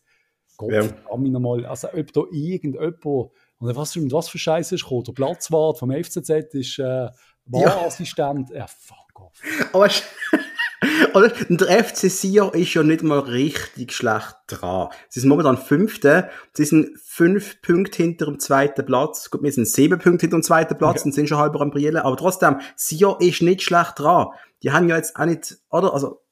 [0.59, 0.83] Gott ja.
[0.83, 1.65] verdammt nochmal.
[1.65, 5.05] Also, ob da irgendjemand, und was, was für Scheiße ist gekommen?
[5.05, 7.09] Der Platzwart vom FCZ ist äh,
[7.47, 8.51] Wahrassistent.
[8.51, 8.57] Ja.
[8.57, 9.41] ja, fuck off.
[9.73, 9.89] Aber
[11.15, 11.29] Oder?
[11.49, 14.89] der FC Sion ist ja nicht mal richtig schlecht dran.
[15.09, 16.31] Sie sind momentan Fünfte.
[16.53, 19.31] Sie sind fünf Punkte hinter dem zweiten Platz.
[19.31, 21.09] Gut, wir sind sieben Punkte hinter dem zweiten Platz okay.
[21.09, 21.97] und sind schon halber am Brillen.
[21.97, 24.29] Aber trotzdem, Sion ist nicht schlecht dran.
[24.63, 25.93] Die haben ja jetzt auch nicht, oder?
[25.93, 26.23] Also,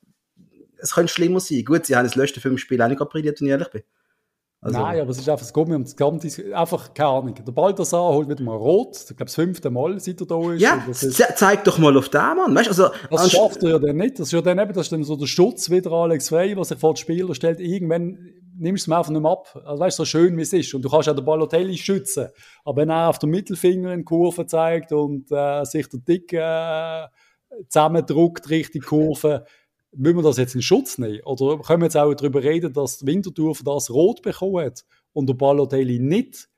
[0.78, 1.64] es könnte schlimmer sein.
[1.64, 3.82] Gut, sie haben das letzte fünf Spiel auch nicht brilliert, wenn ich ehrlich bin.
[4.60, 7.34] Also, Nein, aber es ist einfach, es geht mir um das Ganze, einfach, keine Ahnung.
[7.34, 10.60] Der Balthasar holt wieder mal rot, ich glaube, das fünfte Mal, seit er da ist.
[10.60, 12.88] Ja, ist, zeig doch mal auf den Mann, weißt also.
[13.10, 15.14] Das schafft er ja dann nicht, das ist ja dann eben, das ist dann so
[15.16, 18.18] der Schutz wieder Alex Frey, was sich vor den Spieler stellt, irgendwann
[18.58, 19.62] nimmst du es einfach nicht mehr ab.
[19.64, 20.72] Also weißt du, so schön wie es ist.
[20.74, 22.28] Und du kannst auch den Balotelli schützen.
[22.64, 26.32] Aber wenn er auf den Mittelfinger in die Kurve zeigt und äh, sich der Dick
[26.32, 27.06] äh,
[27.68, 29.44] zusammendruckt, Richtung Kurve,
[29.96, 31.20] müssen wir das jetzt in Schutz nehmen?
[31.24, 35.28] Oder können wir jetzt auch darüber reden, dass Winterthur für das Rot bekommen hat und
[35.28, 36.48] der Balotelli nicht?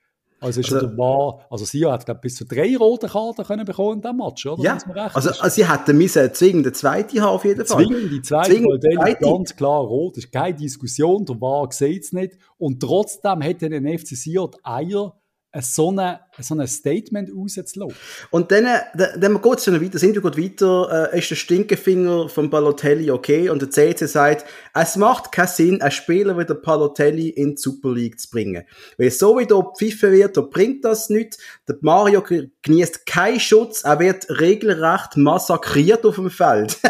[0.40, 3.64] Also, ist also, der war, also sie hat glaub, bis zu drei rote Karten können
[3.64, 4.62] bekommen in diesem Match, oder?
[4.62, 4.79] Ja,
[5.12, 7.85] also, also, sie hätten müssen zwingend eine zweite haben auf jeden Fall.
[7.85, 12.12] Zwingend die zweite, zwingend Balotelli ganz klar rot, ist keine Diskussion, der war sieht es
[12.12, 15.17] nicht und trotzdem hätte den FC Sion die Eier
[15.61, 17.96] so ein so eine Statement rauszulassen.
[18.30, 21.37] Und dann, dann geht es ja noch weiter, sind wir gut weiter, äh, ist der
[21.37, 26.44] Stinkefinger von Balotelli okay und der CC sagt, es macht keinen Sinn, einen Spieler wie
[26.44, 28.64] der Balotelli in die Super League zu bringen.
[28.98, 31.38] Weil so wie da pfiffen wird, da bringt das nichts.
[31.66, 32.22] Der Mario
[32.62, 36.78] genießt keinen Schutz, er wird regelrecht massakriert auf dem Feld.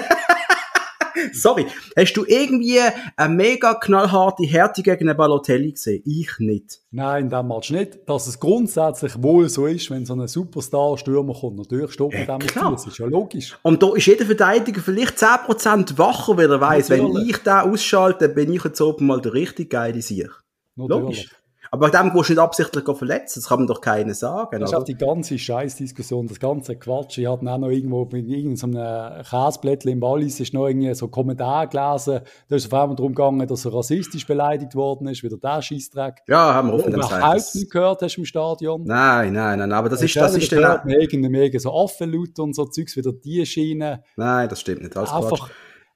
[1.32, 1.66] Sorry.
[1.96, 2.80] Hast du irgendwie
[3.16, 6.02] eine mega knallharte Härte gegen einen Balotelli gesehen?
[6.04, 6.80] Ich nicht.
[6.90, 8.08] Nein, damals nicht.
[8.08, 11.58] Dass es grundsätzlich wohl so ist, wenn so ein Superstar-Stürmer kommt.
[11.58, 12.72] Natürlich stoppt man Ja, damit klar.
[12.72, 13.56] Das ist ja logisch.
[13.62, 18.26] Und da ist jeder Verteidiger vielleicht 10% wacher, weil er weiss, wenn ich den ausschalte,
[18.26, 20.30] dann bin ich jetzt oben mal der richtig geile Sieg.
[20.76, 21.28] Logisch.
[21.70, 23.40] Aber dem gehst du nicht absichtlich verletzen.
[23.40, 24.60] Das kann man doch keiner sagen.
[24.60, 24.82] Das ist oder?
[24.82, 27.18] auch die ganze Scheißdiskussion, das ganze Quatsch.
[27.18, 31.66] Ich hatte auch noch irgendwo bei irgendeinem Käseblättchen im Wallis ist noch irgendwie so Kommentar
[31.66, 32.20] gelesen.
[32.48, 35.62] Da ist es auf einmal darum gegangen, dass er rassistisch beleidigt worden ist, wieder der
[35.62, 36.22] Scheißdreck.
[36.26, 38.84] Ja, haben wir offen Überhaupt nicht gehört hast im Stadion.
[38.84, 42.64] Nein, nein, nein, aber das ist, das ist dann, irgendeinem irgendeinem so Affenlaut und so
[42.66, 44.02] Zeugs, wieder die Schiene.
[44.16, 44.96] nein, das stimmt nicht.
[44.96, 45.50] Alles Quatsch.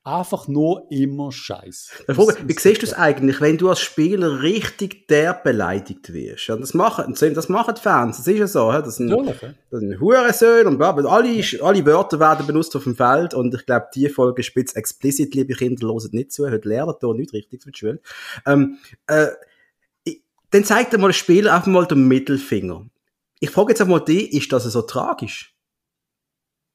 [0.04, 2.02] Einfach, nur immer Scheiß.
[2.08, 6.48] Der Frage, wie siehst du es eigentlich, wenn du als Spieler richtig derb beleidigt wirst?
[6.48, 8.72] Ja, das machen, das machen die Fans, das ist ja so.
[8.72, 13.32] Das sind, das sind Hurensöhne und bla, alle, alle Wörter werden benutzt auf dem Feld
[13.32, 17.14] und ich glaube, die Folge spitz explicit, liebe Kinder, loset nicht zu, heute lernt ihr
[17.14, 18.00] nicht richtig die Schule.
[18.44, 19.28] Ähm, äh,
[20.50, 22.86] dann zeigt er mal der Spieler einfach mal den Mittelfinger.
[23.38, 25.51] Ich frage jetzt einfach mal dich, ist das so tragisch?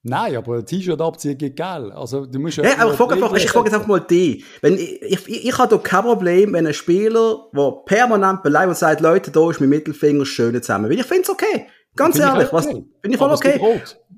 [0.04, 1.92] Nein, aber ein T-Shirt abziehen geht geil.
[1.92, 4.46] Also, du musst Ja, aber ich frage, einfach, ich frage jetzt einfach mal die.
[4.62, 8.78] Wenn, ich, ich, ich habe da kein Problem, wenn ein Spieler, der permanent beleidigt und
[8.78, 10.90] sagt, Leute, da ist mein Mittelfinger schön zusammen.
[10.90, 11.68] Weil ich finde es okay.
[11.96, 13.60] Ganz ehrlich, was, finde ich voll okay.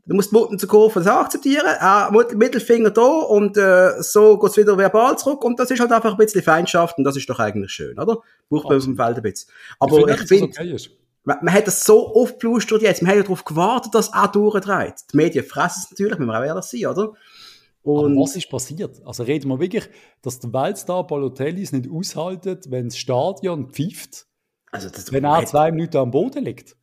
[0.05, 1.65] Du musst die Mutten zur Kurve das akzeptieren,
[2.11, 6.11] Mut- Mittelfinger da und äh, so geht's wieder verbal zurück und das ist halt einfach
[6.11, 8.17] ein bisschen Feindschaft und das ist doch eigentlich schön, oder?
[8.49, 9.49] Braucht man auf dem Feld ein bisschen.
[9.79, 10.51] Aber ich finde.
[11.41, 14.95] Man, hat das so oft blustert jetzt, man hat ja darauf gewartet, dass er durchdreht.
[15.11, 17.13] Die Medien fressen es natürlich, müssen wir auch ehrlich sein, oder?
[17.83, 19.01] Aber Und was ist passiert?
[19.05, 19.89] Also reden wir wirklich,
[20.21, 24.25] dass der Weltstar Balotelli es nicht aushaltet, wenn das Stadion pfeift,
[24.71, 26.75] also das, wenn er zwei Minuten am Boden liegt?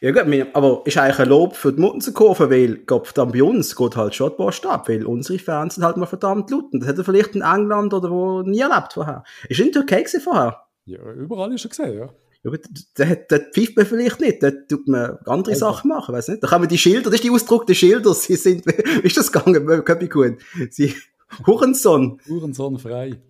[0.00, 3.74] Ja gut, aber ist eigentlich ein Lob für die Muttenkurve, weil Gott dann bei uns
[3.74, 6.72] geht halt schon die Post ab, weil unsere Fans sind halt mal verdammt laut.
[6.72, 9.24] Und das hat er vielleicht in England oder wo nie erlebt vorher.
[9.48, 10.62] Ist in der Türkei vorher?
[10.84, 12.08] Ja, überall ist er gesehen, ja.
[12.44, 12.60] Ja gut,
[12.94, 16.42] da pfeift man vielleicht nicht, da tut man andere Sachen machen, weiß nicht.
[16.42, 19.16] Da kann man die Schilder, das ist die Ausdruck der Schilder, sie sind, wie ist
[19.16, 20.38] das gegangen, Köppi gut?
[20.70, 20.94] Sie,
[21.46, 22.20] Hurensohn.
[22.28, 23.20] Hurensohn frei.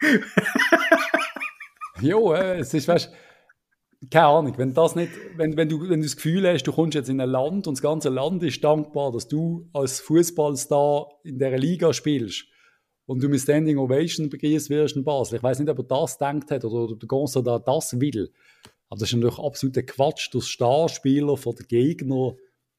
[2.00, 3.12] jo, äh, es ist, weißt
[4.10, 6.94] keine Ahnung, wenn das nicht, wenn, wenn, du, wenn du das Gefühl hast, du kommst
[6.94, 11.38] jetzt in ein Land und das ganze Land ist dankbar, dass du als Fußballstar in
[11.38, 12.46] dieser Liga spielst
[13.12, 15.36] und du mit Standing Ovation begrüßt wirst in Basel.
[15.36, 18.32] Ich weiß nicht, ob er das denkt hat oder, oder der Gonzo da das will.
[18.88, 20.32] Aber das ist natürlich absoluter Quatsch.
[20.32, 22.32] Der Starspieler von den Gegner,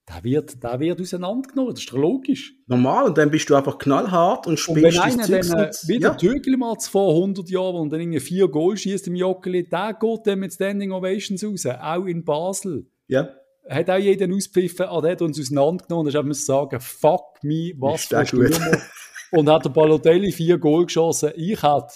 [0.09, 1.75] der wird, der wird auseinandergenommen.
[1.75, 2.55] Das ist doch logisch.
[2.65, 5.99] Normal, und dann bist du einfach knallhart und Und wenn spielst einer dann, äh, wie
[5.99, 9.93] der Ja, Türkelmatz vor 100 Jahren und dann irgendwie vier Goal schießt im Joggeli, der
[9.93, 12.87] geht dann mit Standing Ovations raus, auch in Basel.
[13.07, 13.29] ja.
[13.69, 17.71] Hat auch jeden auspfiffen, ah, der hat uns auseinandergenommen, und ich muss sagen, fuck me,
[17.77, 18.25] was Ist für der.
[18.25, 18.77] Stürmer.
[19.33, 21.31] und hat der Balotelli vier Goal geschossen.
[21.35, 21.93] Ich hätte,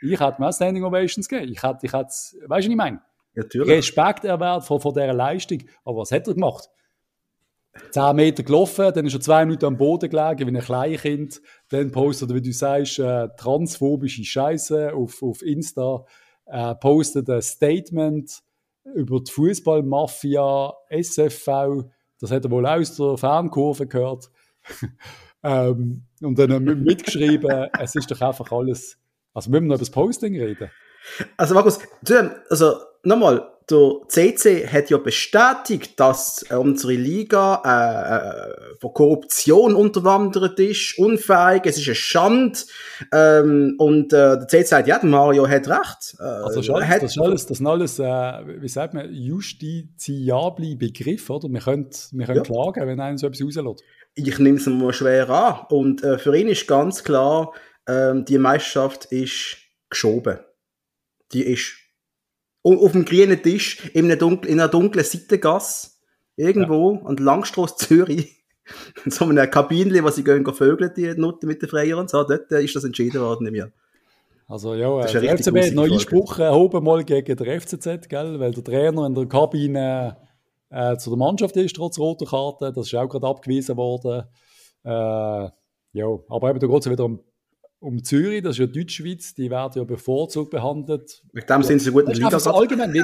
[0.00, 1.52] ich hätte mir Standing Ovations gegeben.
[1.52, 3.00] Ich hätte, ich hätte, weißt du, was ich meine?
[3.34, 3.68] Natürlich.
[3.68, 5.62] Respekt erwähnt von, von dieser Leistung.
[5.84, 6.68] Aber was hat er gemacht?
[7.90, 11.40] 10 Meter gelaufen, dann ist er zwei Minuten am Boden gelegen, wie ein Kleinkind.
[11.68, 16.04] Dann postet er, wie du sagst, äh, transphobische Scheiße auf, auf Insta.
[16.46, 18.42] Äh, postet ein Statement
[18.94, 21.84] über die Fußballmafia, SFV.
[22.18, 24.30] Das hat er wohl aus der Fernkurve gehört.
[25.44, 28.96] ähm, und dann mit- mitgeschrieben, es ist doch einfach alles.
[29.34, 30.70] Also müssen wir noch über das Posting reden?
[31.36, 38.76] Also Markus, zudem, also nochmal, der CC hat ja bestätigt, dass unsere Liga äh, äh,
[38.80, 42.58] von Korruption unterwandert ist, unfähig, es ist eine Schande.
[43.12, 46.16] Ähm, und äh, der CC sagt, ja, der Mario hat recht.
[46.18, 48.94] Äh, Also das ist alles, hat, das, ist alles, das sind alles äh, wie sagt
[48.94, 51.48] man, justiziable Begriffe, oder?
[51.48, 52.42] Wir können, wir können Ja.
[52.42, 53.84] klagen, wenn einer so etwas rauslässt.
[54.26, 55.66] Ich nehme es mal schwer an.
[55.70, 57.52] Und äh, für ihn ist ganz klar,
[57.86, 59.56] ähm, die Meisterschaft ist
[59.90, 60.38] geschoben.
[61.32, 61.74] Die ist
[62.62, 65.90] au- auf dem grünen Tisch in einer, dunklen, in einer dunklen Seitengasse
[66.36, 68.34] irgendwo an der Langstrasse Zürich.
[69.06, 72.22] In so einer Kabine, wo sie gehen, vögeln, die Nutten mit den Freiern und so.
[72.22, 73.70] Dort äh, ist das entschieden worden im Jahr.
[74.46, 75.84] Also ja, äh, der FCB hat noch.
[75.84, 78.38] Einspruch erhoben mal gegen den FCZ, gell?
[78.38, 80.16] weil der Trainer in der Kabine
[80.70, 82.72] äh, zu der Mannschaft ist, trotz roter Karte.
[82.72, 84.24] Das ist auch gerade abgewiesen worden.
[84.84, 87.20] Äh, ja, aber eben, da geht es wieder um,
[87.80, 91.22] um Zürich, das ist ja Deutschschweiz, die werden ja bevorzugt behandelt.
[91.32, 92.50] Mit dem sind sie gut in der Liga.
[92.50, 92.92] allgemein.
[92.92, 93.02] wie-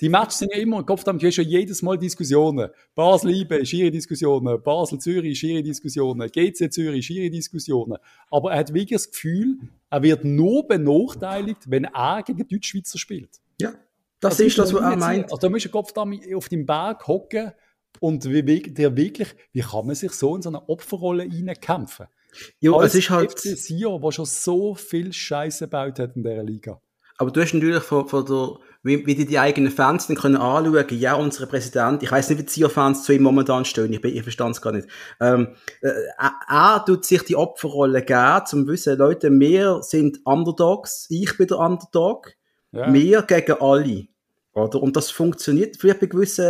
[0.00, 2.70] Die Matches sind ja immer, Kopfdampf, du hast ja jedes Mal Diskussionen.
[2.94, 4.62] Basel-IB, Schiri-Diskussionen.
[4.62, 6.28] Basel-Zürich, Schiri-Diskussionen.
[6.30, 7.98] GC Zürich, Schiri-Diskussionen.
[8.30, 9.58] Aber er hat wirklich das Gefühl,
[9.90, 13.36] er wird nur benachteiligt, wenn er gegen Deutschschweizer spielt.
[13.60, 13.74] Ja,
[14.20, 15.24] das ist das, was er meint.
[15.24, 17.52] Also da musst du Kopfdampf auf dem Berg hocken
[18.00, 22.06] und wie, der wirklich, wie kann man sich so in so eine Opferrolle reinkämpfen?
[22.60, 23.32] Ja, es ist halt.
[23.32, 26.80] FC Sion, der schon so viel Scheiße gebaut hat in dieser Liga.
[27.16, 30.36] Aber du hast natürlich von, von der, wie, wie die, die eigenen Fans dann können
[30.36, 34.04] anschauen, ja, unsere Präsident, ich weiß nicht, wie die Sion-Fans zu ihm momentan stehen, ich,
[34.04, 34.86] ich verstand es gar nicht.
[35.20, 35.48] Ähm,
[35.80, 41.36] äh, er tut sich die Opferrolle geben, zum zu wissen, Leute, wir sind Underdogs, ich
[41.36, 42.34] bin der Underdog,
[42.72, 42.92] ja.
[42.92, 44.06] wir gegen alle.
[44.54, 44.82] Oder?
[44.82, 46.44] Und das funktioniert vielleicht bei gewissen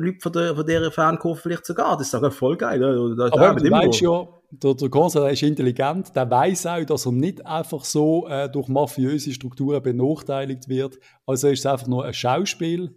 [0.00, 1.96] Leuten von, der, von dieser Fankurve vielleicht sogar.
[1.96, 2.78] Das ist sogar voll geil.
[3.16, 7.12] Das Aber du weißt ja, der, der Gonzalo ist intelligent, der weiß auch, dass er
[7.12, 10.98] nicht einfach so äh, durch mafiöse Strukturen benachteiligt wird.
[11.26, 12.96] Also ist es einfach nur ein Schauspiel.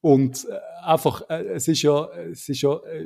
[0.00, 3.04] Und äh, einfach, äh, es ist ja, es ist ja, äh,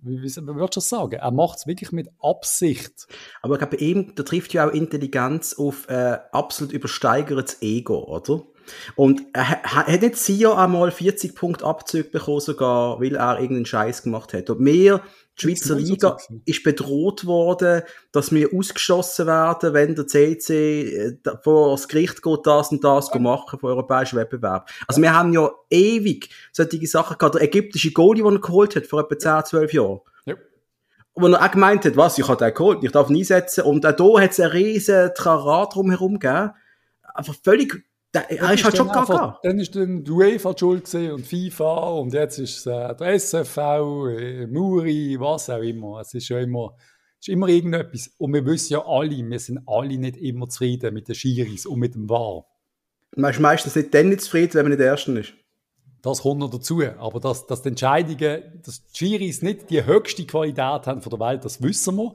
[0.00, 1.14] wie, wie, wie würdest du das sagen?
[1.14, 3.06] Er macht es wirklich mit Absicht.
[3.42, 8.42] Aber ich glaube, ihm, da trifft ja auch Intelligenz auf äh, absolut übersteigertes Ego, oder?
[8.96, 14.02] Und er hat nicht Sia einmal 40 Punkte Abzug bekommen, sogar, weil er irgendeinen Scheiß
[14.02, 14.50] gemacht hat.
[14.50, 15.00] Und mehr,
[15.38, 21.70] die Schweizer Liga ist bedroht worden, dass wir ausgeschossen werden, wenn der CC äh, vor
[21.72, 23.18] das Gericht geht, das und das ja.
[23.20, 24.68] machen für europäischen Wettbewerb.
[24.86, 27.36] Also wir haben ja ewig solche Sachen gehabt.
[27.36, 30.00] Der ägyptische Goalie, den er geholt hat, vor etwa 10, 12 Jahren.
[30.26, 30.34] Ja.
[31.14, 33.64] Wo er auch gemeint hat, was, ich habe den geholt, ich darf ihn einsetzen.
[33.64, 36.50] Und auch da hat es einen riesen Trara drumherum gegeben.
[37.14, 41.26] Einfach völlig da, er ist halt schon gar Dann ist dann die UEFA schuld und
[41.26, 46.00] FIFA und jetzt ist es äh, der SFV, äh, Muri, was auch immer.
[46.00, 46.76] Es ist schon immer,
[47.18, 48.10] es ist immer irgendetwas.
[48.18, 51.78] Und wir wissen ja alle, wir sind alle nicht immer zufrieden mit den Schiris und
[51.78, 52.44] mit dem VAR.
[53.16, 55.32] Man ist meistens nicht dann nicht zufrieden, wenn man nicht der Erste ist.
[56.02, 56.82] Das kommt noch dazu.
[56.98, 61.20] Aber dass, dass die Entscheidungen, dass die Schiris nicht die höchste Qualität haben von der
[61.20, 62.14] Welt, das wissen wir.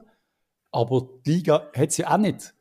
[0.70, 2.54] Aber die Liga hat sie auch nicht.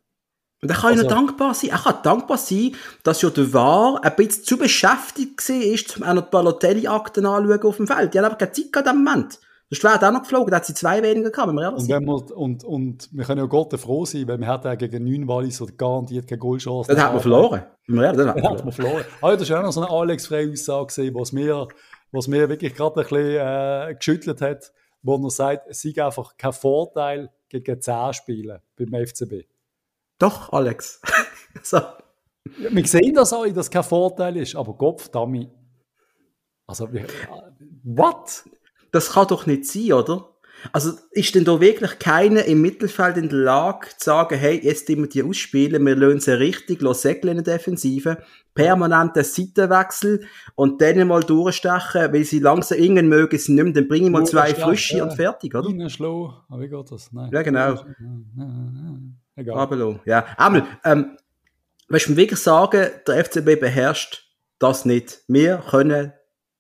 [0.62, 1.70] Und er kann also, ja dankbar sein.
[1.70, 6.13] Er kann dankbar sein, dass ja der War ein bisschen zu beschäftigt war, um auch
[6.15, 8.13] noch die Balotelli-Akten anzuschauen auf dem Feld.
[8.13, 9.39] Die haben aber keine Zeit gehabt dem Moment.
[9.70, 11.82] Sonst wäre er auch noch geflogen, da hat sie zwei weniger gehabt, wenn wir ehrlich
[11.82, 15.04] und, wenn wir, und, und wir können ja Gott froh sein, weil wir hatten gegen
[15.04, 16.89] neun Wallis oder garantiert keine Goalchance.
[16.89, 17.63] Dann hat man verloren.
[17.86, 19.04] Wenn wir ehrlich, dann hat man verloren.
[19.22, 21.67] Aber das war auch noch so eine Alex-freie Aussage, was mir,
[22.13, 26.38] was mir wirklich gerade ein bisschen äh, geschüttelt hat, wo er sagt, es sei einfach
[26.38, 29.48] kein Vorteil gegen 10 Spielen beim FCB.
[30.20, 31.02] Doch, Alex.
[31.64, 31.78] so.
[31.78, 31.96] ja,
[32.72, 35.50] wir sehen das auch, dass das kein Vorteil ist, aber Kopf, Dummy.
[36.66, 36.90] Also,
[37.84, 38.44] what?
[38.92, 40.38] Das kann doch nicht sein, oder?
[40.72, 44.90] Also ist denn da wirklich keiner im Mittelfeld in der Lage zu sagen, hey, jetzt
[44.90, 48.18] immer die ausspielen, wir lösen sie richtig, lassen Säckle in der Defensive,
[48.56, 50.26] permanenten Seitenwechsel
[50.56, 54.12] und dann mal durchstechen, weil sie langsam irgendwann mögen sie nicht mehr, dann bringe ich
[54.12, 55.90] mal zwei Frische und fertig, oder?
[55.90, 57.12] Schlau, aber wie geht das?
[57.12, 57.30] Nein.
[57.32, 57.76] Ja, genau.
[59.38, 59.56] Egal.
[59.56, 60.26] Babylon, ja.
[60.36, 61.17] Einmal, ähm,
[61.88, 65.21] willst du mir wirklich sagen, der FCB beherrscht das nicht?
[65.28, 66.12] Wir können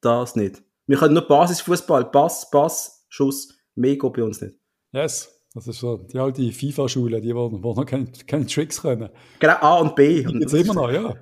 [0.01, 0.61] das nicht.
[0.85, 4.55] Wir können nur Basisfußball, Pass, Pass, Schuss, mehr geht bei uns nicht.
[4.91, 9.09] Yes, das ist so die alte FIFA-Schule, die, die noch keine, keine Tricks können.
[9.39, 10.21] Genau, A und B.
[10.21, 11.15] Jetzt immer noch, ja.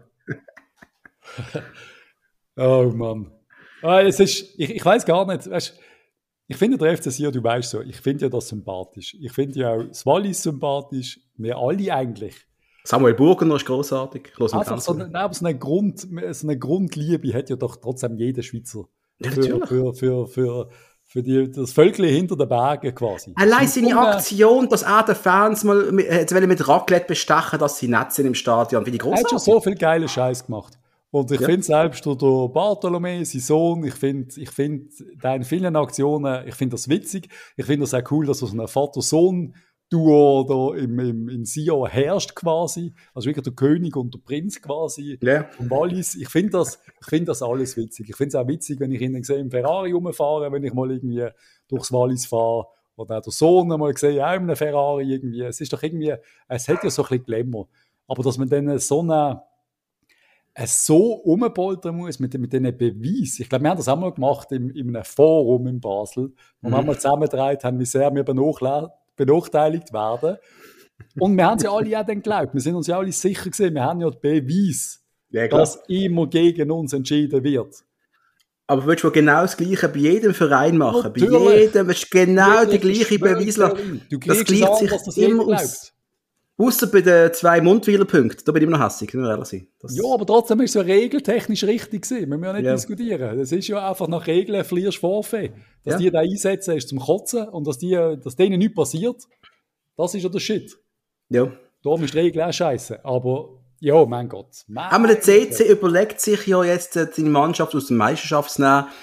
[2.58, 3.32] oh Mann.
[3.82, 5.80] Ah, es ist, ich, ich weiß gar nicht, weißt,
[6.48, 9.16] ich finde der FC Sion, du weißt so, ich finde ja das sympathisch.
[9.20, 12.36] Ich finde ja auch das Wallis sympathisch, wir alle eigentlich.
[12.84, 14.34] Samuel Burgener ist großartig.
[14.40, 18.44] Also, so eine, aber so eine, Grund, so eine Grundliebe hat ja doch trotzdem jeder
[18.44, 18.86] Schweizer.
[19.18, 20.70] Ja, für, für, für, für,
[21.04, 23.34] für die, das Völkchen hinter den Bergen quasi.
[23.36, 28.12] Allein seine Aktion, dass auch die Fans mal mit, mit Raclette bestechen, dass sie nett
[28.12, 29.32] sind im Stadion, wie die großartig.
[29.32, 30.78] Er hat schon so viel geile Scheiß gemacht.
[31.16, 31.48] Und ich ja.
[31.48, 34.92] finde selbst der Bartolomé, sein Sohn, ich finde ich find
[35.24, 37.30] in vielen Aktionen, ich finde das witzig.
[37.56, 42.36] Ich finde das auch cool, dass so ein Vater-Sohn-Duo da im, im, in Sion herrscht
[42.36, 42.92] quasi.
[43.14, 45.18] Also wirklich der König und der Prinz quasi.
[45.22, 45.50] Ja.
[45.58, 46.16] Und Wallis.
[46.16, 48.10] Ich finde das, ich finde das alles witzig.
[48.10, 50.92] Ich finde es auch witzig, wenn ich ihn sehe im Ferrari rumfahren, wenn ich mal
[50.92, 51.30] irgendwie
[51.70, 52.66] durchs Wallis fahre.
[52.98, 55.44] Oder auch der Sohn mal gesehen, auch in einem Ferrari irgendwie.
[55.44, 56.14] Es ist doch irgendwie,
[56.50, 57.70] es hat ja so ein bisschen Glamour.
[58.06, 59.42] Aber dass man dann so eine,
[60.64, 63.42] so umpoltern muss mit, mit diesen Beweisen.
[63.42, 66.70] Ich glaube, wir haben das auch mal gemacht in, in einem Forum in Basel, wo
[66.70, 66.74] mhm.
[66.74, 70.38] wir mal zusammengedreht haben, wie sehr wir benachteiligt werden.
[71.20, 72.54] Und wir haben sie alle auch dann geglaubt.
[72.54, 75.00] Wir sind uns ja alle sicher gewesen, wir haben ja die Beweise,
[75.30, 77.84] ja, dass immer gegen uns entschieden wird.
[78.68, 81.04] Aber willst du genau das Gleiche bei jedem Verein machen?
[81.04, 81.32] Natürlich.
[81.32, 83.76] Bei jedem willst du genau die gleiche Beweise.
[84.26, 85.95] Das gleicht sich das immer aus.
[86.58, 89.68] Außer bei den zwei Mundweiler-Punkten, da bin ich immer noch hässlich, nur ehrlich sein.
[89.82, 92.30] Das ja, aber trotzdem ist es ja regeltechnisch richtig gewesen.
[92.30, 92.74] Wir müssen ja nicht ja.
[92.76, 93.38] diskutieren.
[93.38, 95.52] Das ist ja einfach nach Regeln flierst Vorfee.
[95.84, 95.98] Dass ja.
[95.98, 99.22] die da einsetzen, ist zum Kotzen und dass, die, dass denen nichts passiert,
[99.98, 100.78] das ist ja der Shit.
[101.28, 101.52] Ja.
[101.84, 103.04] Darum ist die Regel auch scheiße.
[103.04, 103.50] Aber,
[103.82, 104.64] ja, mein Gott.
[104.68, 108.62] Mein Aber der CC überlegt sich ja jetzt, äh, seine Mannschaft aus der Meisterschaft zu
[108.62, 108.94] nehmen.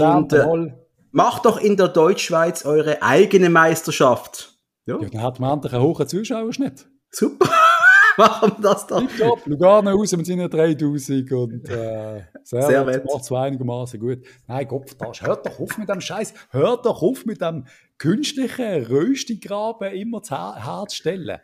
[0.00, 0.72] und äh,
[1.10, 4.58] macht doch in der Deutschschweiz eure eigene Meisterschaft.
[4.86, 4.98] Ja.
[4.98, 6.86] ja dann hat man endlich einen hohen Zuschauerschnitt.
[7.12, 7.48] Super.
[8.16, 9.08] Machen wir das dann.
[9.18, 13.04] Top, Lugano raus mit seinen 3000 und äh, sehr, sehr wett.
[13.04, 14.18] macht es einigermaßen gut.
[14.46, 16.34] Nein, Gott, das, hört doch auf mit dem Scheiß.
[16.50, 17.66] Hört doch auf mit dem
[17.98, 21.40] künstlichen Röstigraben immer zu herzustellen.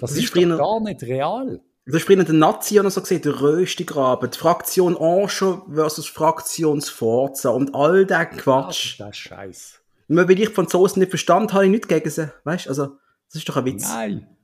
[0.00, 1.60] das ist, ist doch gar nicht real.
[1.86, 6.80] Das ist früher der Nazi oder so gesehen, der Röstigraben, die Fraktion Ancho versus Fraktion
[6.80, 8.98] Sforza und all der Quatsch.
[8.98, 9.80] Das ist Scheiß.
[10.08, 12.32] Nur weil ich Franzosen nicht verstanden habe, ich nicht gegen sie.
[12.42, 12.86] Weißt du, also,
[13.28, 13.88] das ist doch ein Witz.
[13.88, 14.35] Nein.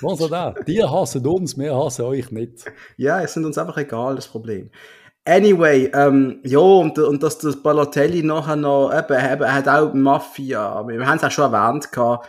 [0.00, 0.54] Was er da?
[0.66, 2.64] Die hassen uns, wir hassen euch nicht.
[2.96, 4.70] Ja, es sind uns einfach egal, das Problem.
[5.26, 9.94] Anyway, ähm, ja, und, und dass das Balotelli nachher noch, eben, eben, er hat auch
[9.94, 12.28] Mafia, wir haben es auch schon erwähnt, gehabt,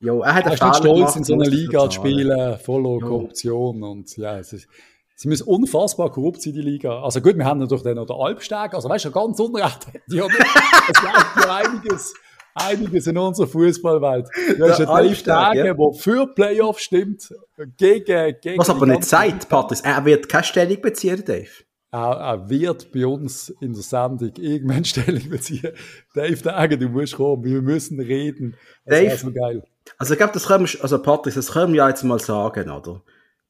[0.00, 3.00] ja, er hat er ist nicht stolz, gemacht, in so einer Liga zu spielen, voller
[3.00, 4.68] Korruption und ja, es ist,
[5.14, 7.02] sie müssen unfassbar korrupt sein, die Liga.
[7.02, 10.20] Also gut, wir haben natürlich dann noch den Alpsteg, also weißt du, ganz unrecht, die
[10.20, 12.14] haben, es läuft ja einiges
[12.56, 14.28] einiges in unserer Fußballwelt.
[14.58, 15.74] Du hast ja Dave Tage, ja.
[15.74, 17.32] der für Playoffs stimmt,
[17.76, 21.48] gegen, gegen Was aber nicht sagt, Patrice, er wird keine Stellung beziehen, Dave.
[21.92, 25.72] Er, er, wird bei uns in der Sendung irgendwann Stellung beziehen.
[26.14, 28.56] Dave Tage, du musst kommen, wir müssen reden.
[28.84, 29.62] Das Dave, so geil.
[29.98, 32.70] Also ich glaube, das können wir, also Patrice, das können wir ja jetzt mal sagen,
[32.70, 33.02] oder?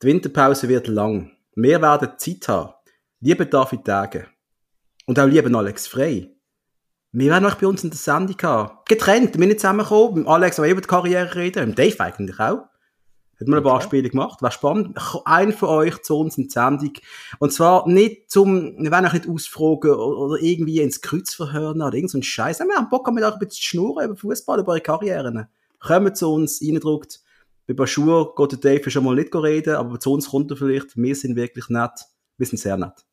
[0.02, 1.32] Die Winterpause wird lang.
[1.54, 2.74] Wir werden Zeit haben.
[3.20, 4.26] Liebe David Tage.
[5.06, 6.35] Und auch lieben Alex Frey
[7.18, 8.78] wir werden euch bei uns in der Sendung haben.
[8.86, 10.18] Getrennt, wir sind nicht zusammengekommen.
[10.18, 11.70] Mit Alex haben wir über die Karriere reden.
[11.70, 12.66] Mit Dave eigentlich auch.
[13.40, 14.42] Hat mal ein paar Spiele gemacht.
[14.42, 14.98] Wäre spannend.
[15.24, 16.92] Ein von euch zu uns in die Sendung.
[17.38, 21.94] Und zwar nicht zum, wir werden euch nicht ausfragen oder irgendwie ins Kreuz verhören oder
[21.94, 22.58] irgend so einen Scheiß.
[22.60, 25.46] Wir haben Bock, mit euch ein bisschen zu schnurren über Fußball, über eure Karrieren.
[25.80, 27.20] Kommt zu uns, reindruckt.
[27.66, 30.98] Bei Baschur geht der Dave schon mal nicht reden, aber zu uns kommt er vielleicht.
[30.98, 31.92] Wir sind wirklich nett.
[32.36, 33.05] Wir sind sehr nett.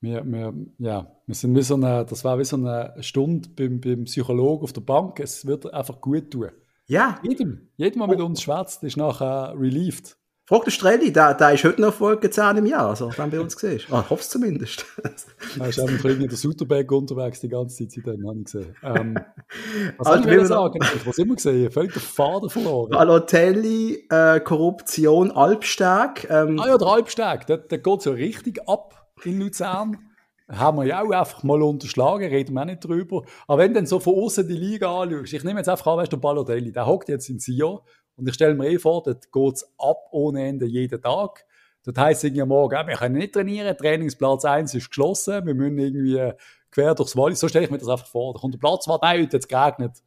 [0.00, 3.80] Wir, wir, ja, wir sind wie so eine, das war wie so eine Stunde beim,
[3.80, 5.20] beim Psychologen auf der Bank.
[5.20, 6.50] Es wird einfach gut tun.
[6.86, 7.18] Ja.
[7.22, 10.16] Jedem, jedem, der mit uns schwätzt, ist nachher relieved.
[10.48, 13.40] Frag den Strelli, der, der ist heute noch Folge 10 im Jahr, also wenn bei
[13.40, 14.86] uns gesehen Ah, ich hoffe es zumindest.
[15.58, 18.76] Er ist einfach in der Suterberg unterwegs die ganze Zeit, seitdem habe ich gesehen.
[18.84, 19.18] Ähm,
[19.98, 20.78] was also, soll ich sagen?
[21.04, 21.68] Was immer gesehen?
[21.72, 22.90] Völlig der Faden verloren.
[22.90, 26.30] Balotelli, äh, Korruption, Albsteg.
[26.30, 29.98] Ähm, ah ja, der Albsteg, der, der geht so richtig ab in Luzern.
[30.48, 33.24] haben wir ja auch einfach mal unterschlagen, reden wir auch nicht drüber.
[33.46, 35.98] Aber wenn du dann so von außen die Liga anschaust, ich nehme jetzt einfach an,
[35.98, 37.80] weißt du, Balotelli, der hockt jetzt in Sion
[38.16, 41.44] und ich stelle mir eh vor, dort geht es ab ohne Ende jeden Tag.
[41.82, 46.32] Das heisst irgendwie morgen, wir können nicht trainieren, Trainingsplatz 1 ist geschlossen, wir müssen irgendwie
[46.70, 48.34] quer durchs Wallis, so stelle ich mir das einfach vor.
[48.34, 50.02] Da kommt der Platzwart, nein, heute hat es geregnet.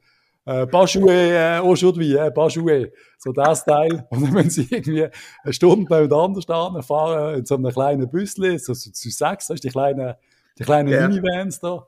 [0.50, 2.91] Äh, Paschuhe, äh, aujourd'hui, äh, Paschuhe.
[3.20, 4.08] So das Teil.
[4.10, 5.08] Und dann müssen sie irgendwie
[5.43, 9.54] eine Stunde nebeneinander stehen, fahren in so einem kleinen Büsschen, so zu so, sechs, so
[9.54, 10.16] ist die kleinen,
[10.58, 11.08] die kleinen yeah.
[11.08, 11.86] Minivans da.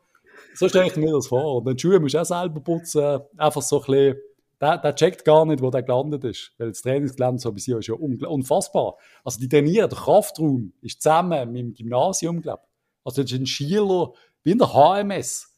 [0.53, 1.55] So stelle ich mir das vor.
[1.55, 3.21] Und den Schuhe musst du auch selber putzen.
[3.35, 4.17] Einfach so ein bisschen,
[4.61, 6.51] der, der checkt gar nicht, wo der gelandet ist.
[6.59, 8.95] Weil das Trainingsgelände so bis hier ist ja unfassbar.
[9.23, 13.05] Also die trainieren, der Kraftraum ist zusammen mit dem Gymnasium, glaube ich.
[13.05, 14.11] Also das ist ein Schieler,
[14.43, 15.50] wie in der HMS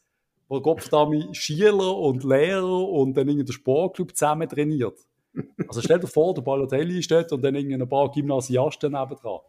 [0.47, 4.99] wo Kopf da mit Schüler und Lehrer und dann irgendwie der Sportclub zusammen trainiert.
[5.67, 9.39] Also stell dir vor, der Balotelli steht und dann irgendwie ein paar Gymnasiasten nebendran.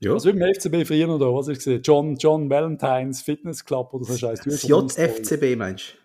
[0.00, 0.12] Ja.
[0.12, 4.16] Also im FCB früher oder was ich gesehen John, John Valentines Fitness Club oder so
[4.16, 4.40] Scheiß.
[4.44, 5.96] Das JFCB meinst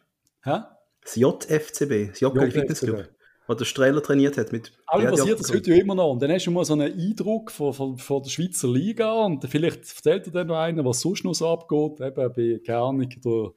[0.44, 0.52] du?
[0.52, 0.60] Hä?
[1.04, 3.10] Das JFCB, das JFCB Fitness Club.
[3.48, 4.72] Wo der Streller trainiert hat mit.
[4.86, 6.12] Aber passiert das heute ja immer noch.
[6.12, 9.44] Und dann hast du mal so einen Eindruck von, von, von der Schweizer Liga und
[9.50, 12.00] vielleicht erzählt dir dann noch einer, was sonst noch so abgeht.
[12.00, 13.52] Eben bei, keine Ahnung, der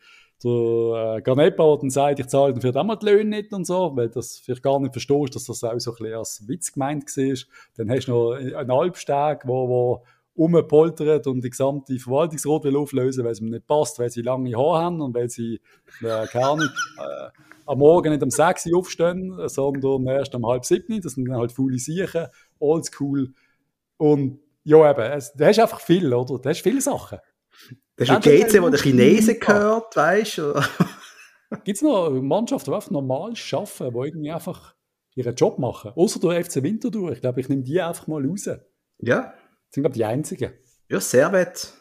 [0.44, 3.66] der äh, Ganepa, der dann sagt, ich zahle dafür auch mal die Löhne nicht und
[3.66, 6.72] so, weil das vielleicht gar nicht verstehst, dass das auch so ein bisschen als Witz
[6.72, 7.36] gemeint war.
[7.76, 10.04] Dann hast du noch einen Albsteg, wo, wo
[10.36, 14.56] rumpoltert und die gesamte Verwaltungsrat will auflösen, weil es ihm nicht passt, weil sie lange
[14.56, 15.60] Haare haben und weil sie,
[16.00, 16.68] äh, keine Ahnung,
[16.98, 17.28] äh,
[17.66, 21.00] am Morgen nicht um 6 Uhr aufstehen, sondern erst um halb sieben.
[21.00, 22.26] Das sind dann halt faule Siechen,
[22.58, 23.32] oldschool.
[23.98, 26.38] Und ja, eben, es, da hast einfach viel, oder?
[26.38, 27.18] Da hast viele Sachen.
[28.08, 30.54] Das ist ein GC, wo der Chinesen gehört, weißt du?
[31.64, 34.74] Gibt es noch Mannschaften, die einfach normal arbeiten, die irgendwie einfach
[35.14, 35.92] ihren Job machen?
[35.94, 37.12] Außer der FC Winterthur.
[37.12, 38.46] Ich glaube, ich nehme die einfach mal raus.
[38.46, 38.56] Ja.
[38.98, 39.34] Das
[39.70, 40.52] sind, glaube ich, die einzigen.
[40.88, 41.74] Ja, Servet.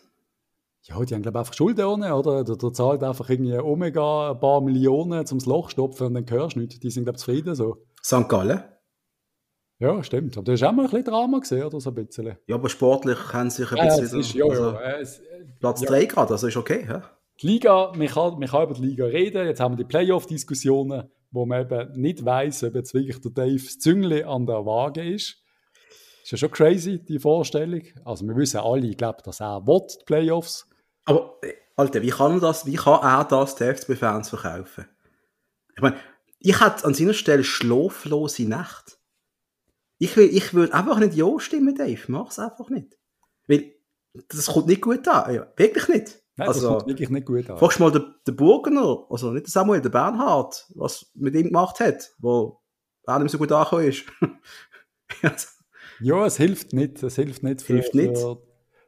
[0.83, 2.43] Ja, die haben, glaube ich, einfach Schulden ohne, oder?
[2.43, 6.55] Der, der zahlt einfach irgendwie Omega ein paar Millionen zum Loch stopfen und dann hörst
[6.55, 6.81] du nicht.
[6.81, 7.85] Die sind, glaube ich, zufrieden so.
[8.03, 8.27] St.
[8.27, 8.63] Gallen?
[9.81, 10.37] Ja, stimmt.
[10.37, 12.37] Aber du hast auch mal ein bisschen Drama gesehen, oder so ein bisschen?
[12.45, 14.15] Ja, aber sportlich haben sie sich ein bisschen...
[14.15, 14.99] Äh, ist, ja, also, ja.
[14.99, 15.21] Es,
[15.59, 16.07] Platz 3 ja.
[16.07, 16.85] gerade, also ist okay.
[16.87, 17.01] Ja?
[17.41, 19.47] Die Liga, man kann, man kann über die Liga reden.
[19.47, 23.57] Jetzt haben wir die Playoff-Diskussionen, wo man eben nicht weiß, ob jetzt wirklich der Dave
[23.57, 25.37] Züngli an der Waage ist.
[26.23, 27.81] Ist ja schon crazy, die Vorstellung.
[28.05, 30.69] Also wir wissen alle, ich glaube, dass er will, die Playoffs.
[31.05, 31.39] Aber,
[31.75, 34.85] Alter, wie kann, das, wie kann er das den FCB-Fans verkaufen?
[35.75, 35.95] Ich meine,
[36.37, 39.00] ich hätte an seiner Stelle schlaflose Nacht.
[40.01, 42.01] Ich, will, ich würde einfach nicht Ja stimmen, Dave.
[42.07, 42.97] Mach's einfach nicht.
[43.47, 43.75] Weil
[44.29, 45.31] das kommt nicht gut an.
[45.31, 46.23] Ja, wirklich nicht.
[46.37, 47.59] Nein, also, das kommt wirklich nicht gut an.
[47.59, 51.79] Fragst mal den, den Burgener, also nicht den Samuel, den Bernhard, was mit ihm gemacht
[51.79, 52.59] hat, wo
[53.05, 54.05] auch nicht so gut angekommen ist.
[56.01, 57.03] ja, es hilft nicht.
[57.03, 58.17] Es hilft nicht für, hilft nicht.
[58.17, 58.41] für,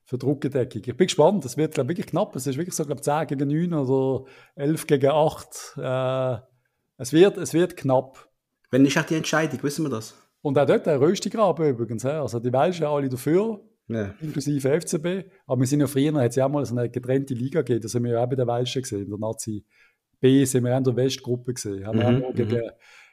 [0.05, 0.81] für Druckgedeckung.
[0.83, 1.45] Ich bin gespannt.
[1.45, 2.35] Es wird, glaube wirklich knapp.
[2.35, 5.77] Es ist wirklich so, glaube 10 gegen 9 oder 11 gegen 8.
[5.77, 6.37] Äh,
[6.97, 8.31] es, wird, es wird knapp.
[8.71, 10.15] Wenn ist auch die Entscheidung, wissen wir das?
[10.43, 12.05] Und auch dort der Röstigraben übrigens.
[12.05, 14.13] Also die Welschen alle dafür, ja.
[14.19, 15.31] inklusive FCB.
[15.47, 17.81] Aber wir sind ja früher, hat es ja auch mal so eine getrennte Liga gegeben.
[17.81, 19.03] Da sind wir ja auch bei den Welschen gesehen.
[19.03, 19.65] In der Nazi
[20.19, 21.87] B sind wir auch in der Westgruppe gesehen.
[21.87, 22.71] Haben mhm, wir auch gegen mhm.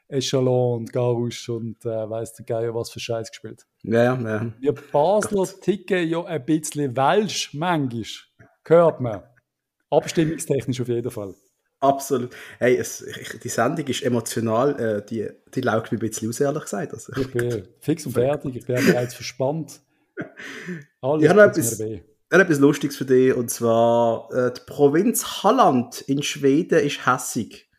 [0.08, 3.64] Echelon und Garusch und äh, weiss der Geier was für Scheiß gespielt.
[3.84, 4.52] Ja, ja.
[4.58, 5.60] Wir Basler Gott.
[5.62, 8.04] ticken ja ein bisschen Welsch manchmal.
[8.66, 9.22] Hört man.
[9.88, 11.34] Abstimmungstechnisch auf jeden Fall.
[11.80, 12.30] Absolut.
[12.58, 13.04] Hey, es,
[13.42, 16.92] die Sendung ist emotional, äh, die, die laugt mir ein bisschen aus, ehrlich gesagt.
[16.92, 19.80] Also, ich bin fix und fertig, ich bin bereits verspannt.
[21.00, 26.22] Alles ich habe etwas, etwas Lustiges für dich, und zwar äh, die Provinz Halland in
[26.22, 27.70] Schweden ist hässig.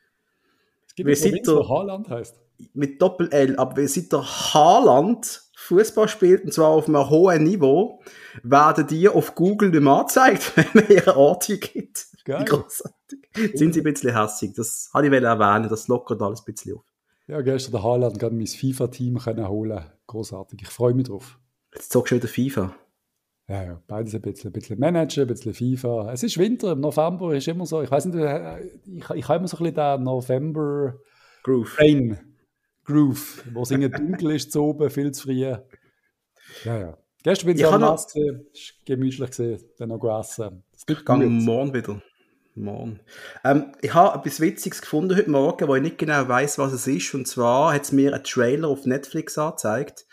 [0.87, 2.35] Es gibt eine Provinz, der, Haaland heißt.
[2.73, 8.01] Mit Doppel-L, aber seit der Haaland Fußball spielt, und zwar auf einem hohen Niveau,
[8.41, 12.07] werden die auf Google nicht mehr angezeigt, wenn man ihren Ort gibt.
[12.25, 12.45] Geil.
[12.45, 13.19] Großartig.
[13.53, 14.53] Sind sie ein bisschen hässig.
[14.55, 16.85] Das habe ich erwähnen, das lockert alles ein bisschen auf.
[17.27, 19.85] Ja, gestern der Haaland kann mein FIFA-Team holen.
[20.07, 20.61] Großartig.
[20.61, 21.39] Ich freue mich drauf.
[21.73, 22.75] Jetzt zockst du wieder FIFA.
[23.47, 24.49] Ja, ja, beides ein bisschen.
[24.49, 26.11] Ein bisschen Managen, ein bisschen FIFA.
[26.13, 29.39] Es ist Winter, im November ist immer so, ich weiß nicht, äh, ich, ich habe
[29.39, 30.99] immer so ein bisschen den November
[31.43, 31.79] Groove.
[31.79, 32.19] Rain
[32.85, 35.33] Groove, wo es irgendwie dunkel ist zu oben, viel zu früh.
[35.33, 35.63] Ja,
[36.65, 36.97] ja.
[37.23, 38.47] Gestern bin ich, ich am Nass gesehen,
[38.85, 40.63] gemütlich gesehen, dann noch gegessen.
[40.73, 42.01] Es gibt morgen wieder.
[42.55, 42.99] Morgen.
[43.43, 46.87] Ähm, ich habe etwas Witziges gefunden heute Morgen, wo ich nicht genau weiß, was es
[46.87, 47.13] ist.
[47.13, 50.05] Und zwar hat es mir einen Trailer auf Netflix angezeigt.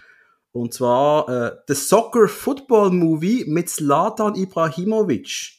[0.52, 5.58] Und zwar äh, The Soccer Football Movie mit Zlatan Ibrahimovic.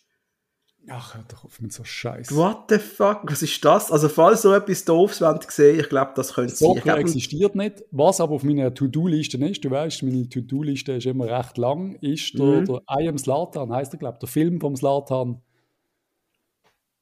[0.92, 2.36] Ach, hör doch auf mit so Scheiße.
[2.36, 3.22] What the fuck?
[3.24, 3.92] Was ist das?
[3.92, 6.76] Also, falls so etwas Doofes wollt sehen, ich glaube, das könnte sein.
[6.76, 7.84] Soccer existiert nicht.
[7.92, 12.34] Was aber auf meiner To-Do-Liste ist, du weißt, meine To-Do-Liste ist immer recht lang, ist
[12.34, 12.66] mhm.
[12.66, 15.42] der, der I Am Slatan, heisst der, glaube der Film vom Slatan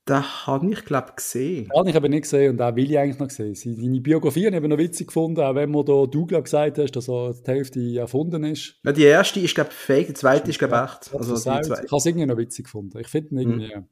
[0.09, 1.65] das habe ich, glaube ich, gesehen.
[1.65, 3.53] Den habe ich aber nicht gesehen und auch will ich eigentlich noch sehen.
[3.53, 6.91] Seine Biografie habe ich noch witzig gefunden, auch wenn man da du glaub, gesagt hast,
[6.91, 8.75] dass er die Hälfte erfunden ist.
[8.83, 11.15] Ja, die erste ist, glaube ich, fake, die zweite ist, glaube ich, echt.
[11.15, 11.83] Also, die zweite.
[11.85, 12.97] Ich habe es irgendwie noch witzig gefunden.
[12.99, 13.73] Ich finde ihn irgendwie...
[13.73, 13.85] Hm.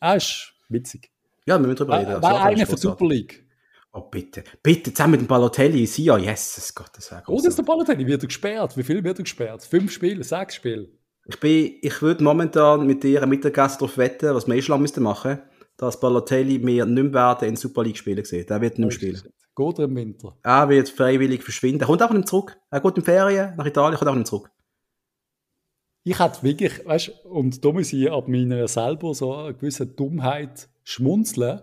[0.00, 1.10] Er ist witzig.
[1.46, 2.12] Ja, wir müssen drüber reden.
[2.12, 3.46] War, war einer von Super League.
[3.92, 4.44] Oh, bitte.
[4.62, 7.32] Bitte, zusammen mit dem Balotelli, Sia, yes, Gott, das wäre groß.
[7.32, 8.76] Oh, das ist der Balotelli, wird er gesperrt?
[8.76, 9.64] Wie viel wird er gesperrt?
[9.64, 10.90] Fünf Spiele, sechs Spiele?
[11.30, 14.86] Ich, bin, ich würde momentan mit dir ein Mittagessen darauf wetten, was wir eh schon
[14.98, 15.38] machen
[15.80, 18.46] dass Balotelli mehr nicht mehr werden in Super League spielen sehen.
[18.46, 19.22] Der wird nicht mehr spielen.
[19.56, 20.36] Geht er im Winter?
[20.42, 21.80] Er wird freiwillig verschwinden.
[21.80, 22.58] Er kommt auch nicht zurück.
[22.70, 24.50] Er geht in Ferien nach Italien, kommt auch nicht zurück.
[26.04, 30.68] Ich hatte wirklich, weißt und da muss ich ab meiner selber so eine gewisse Dummheit
[30.84, 31.62] schmunzeln,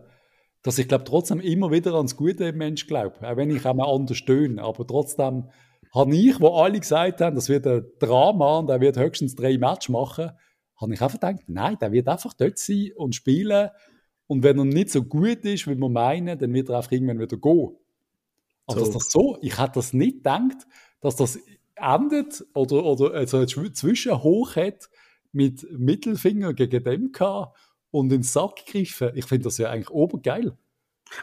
[0.63, 3.15] dass ich glaube trotzdem immer wieder ans Gute im Mensch glaube.
[3.21, 4.63] Auch wenn ich auch mal anders stöhne.
[4.63, 5.49] Aber trotzdem
[5.93, 9.57] habe ich, wo alle gesagt haben, das wird ein Drama und er wird höchstens drei
[9.57, 10.31] Matches machen,
[10.75, 13.69] habe ich einfach gedacht, nein, der wird einfach dort sein und spielen
[14.27, 17.19] und wenn er nicht so gut ist, wie wir meinen, dann wird er einfach irgendwann
[17.19, 17.75] wieder gehen.
[18.67, 18.85] Aber so.
[18.85, 20.67] dass das so, ich hätte das nicht gedacht,
[20.99, 21.39] dass das
[21.75, 24.89] endet oder, oder also Zwischenhoch hat
[25.31, 27.57] mit Mittelfinger gegen dem gehabt
[27.91, 29.11] und den Sack griffen.
[29.15, 30.57] Ich finde das ja eigentlich obergeil.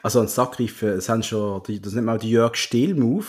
[0.03, 3.27] Also ein Sack griffen, das, haben schon die, das nennt man auch die Jörg Stehl-Move.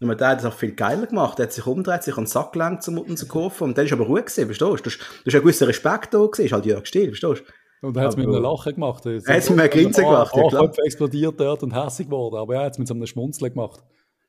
[0.00, 1.38] Und der hat das auch viel geiler gemacht.
[1.38, 3.64] Er hat sich umgedreht, sich an den Sack gelenkt, um ihn zu kaufen.
[3.64, 4.90] Und dann ist aber ruhig gewesen, verstehst du?
[4.90, 7.86] Du hast ein gewisser Respekt da gesehen, ist halt Jörg Stehl, verstehst du?
[7.86, 9.04] Und er hat es mit einem Lachen gemacht.
[9.04, 10.72] Er hat es mit einem Grinsen gemacht, ja klar.
[10.76, 13.80] Er explodiert dort und hässlich geworden, aber er hat es mit so einem Schmunzeln gemacht.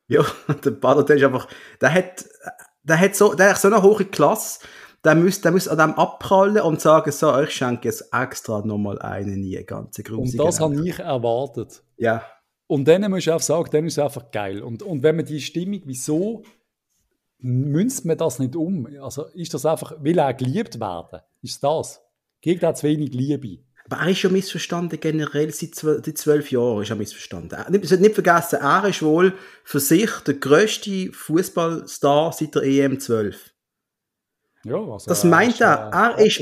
[0.08, 0.24] Ja,
[0.64, 1.48] der Bader, ist einfach,
[1.82, 2.26] der hat,
[2.84, 4.60] der hat so, der hat so eine hohe Klasse,
[5.04, 9.00] der müsste, der müsste an dem abprallen und sagen, so, ich schenke jetzt extra nochmal
[9.00, 11.82] einen nie, ganze grusige Und das habe ich erwartet.
[11.98, 12.24] Ja.
[12.68, 14.62] Und dann muss ich auch sagen, dann ist es einfach geil.
[14.62, 16.44] Und, und wenn man die Stimmung, wieso
[17.40, 18.88] münzt man das nicht um?
[19.02, 21.22] Also ist das einfach, will er geliebt werden?
[21.42, 22.02] Ist das?
[22.42, 23.64] Kriegt auch zu wenig Liebe.
[23.86, 27.60] Aber er ist ja missverstanden generell seit zwölf Jahren ist er missverstanden.
[27.70, 33.52] Nicht, nicht vergessen, er ist wohl für sich der grösste Fußballstar seit der EM 12.
[34.66, 35.92] Ja, also das meint er.
[35.94, 36.42] Er ist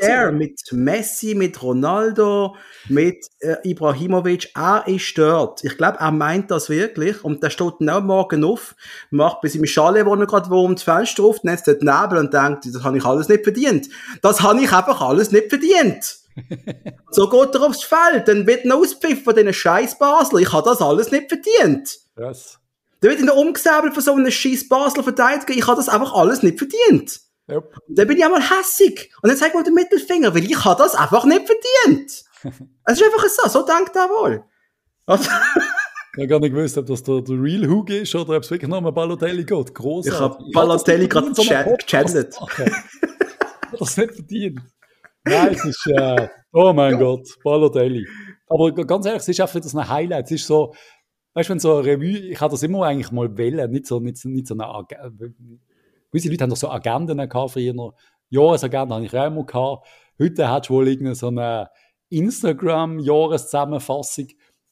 [0.00, 2.56] er mit Messi, mit Ronaldo,
[2.88, 4.50] mit äh, Ibrahimovic.
[4.56, 5.62] Er ist dort.
[5.62, 7.22] Ich glaube, er meint das wirklich.
[7.22, 8.74] Und der steht dann morgen auf,
[9.10, 12.34] macht bei seinem Schale, wo er gerade wohnt, das Fenster auf, netzt dort Nebel und
[12.34, 13.88] denkt, das habe ich alles nicht verdient.
[14.20, 16.16] Das habe ich einfach alles nicht verdient.
[17.12, 20.40] so geht er aufs Feld, dann wird ein Auspfiff von diesen scheiß Basler.
[20.40, 22.00] Ich habe das alles nicht verdient.
[22.18, 22.58] Yes.
[23.00, 25.54] Dann wird in der Umgesäbelt von so einem scheiß Basler Verteidiger.
[25.54, 27.29] Ich habe das einfach alles nicht verdient.
[27.50, 27.76] Yep.
[27.88, 29.12] Dann bin ich einmal hässig.
[29.22, 32.24] Und dann zeigt mal den Mittelfinger, weil ich habe das einfach nicht verdient.
[32.84, 34.44] es ist einfach so, so denkt er wohl.
[35.06, 35.30] Also
[36.12, 38.50] ich habe gar nicht gewusst, ob das der, der Real Hook ist oder ob es
[38.50, 39.74] wirklich noch um Balotelli geht.
[39.74, 40.12] Großartig.
[40.12, 42.36] Ich habe Balotelli gerade gechattet.
[43.78, 44.60] das nicht verdient.
[45.24, 48.06] Nein, es ist, äh, oh mein Gott, Balotelli.
[48.48, 50.24] Aber ganz ehrlich, es ist einfach das ein Highlight.
[50.26, 50.74] Es ist so,
[51.34, 54.00] weißt du, wenn so eine Revue, ich habe das immer eigentlich mal wählen, nicht so,
[54.00, 54.66] nicht, nicht so eine,
[56.10, 57.94] gewisse Leute haben doch so Agenden gehabt früher.
[58.28, 59.86] Jahresagenten habe ich auch immer gehabt.
[60.18, 61.70] Heute hat du wohl irgendeine so eine
[62.10, 64.28] Instagram-Jahreszusammenfassung.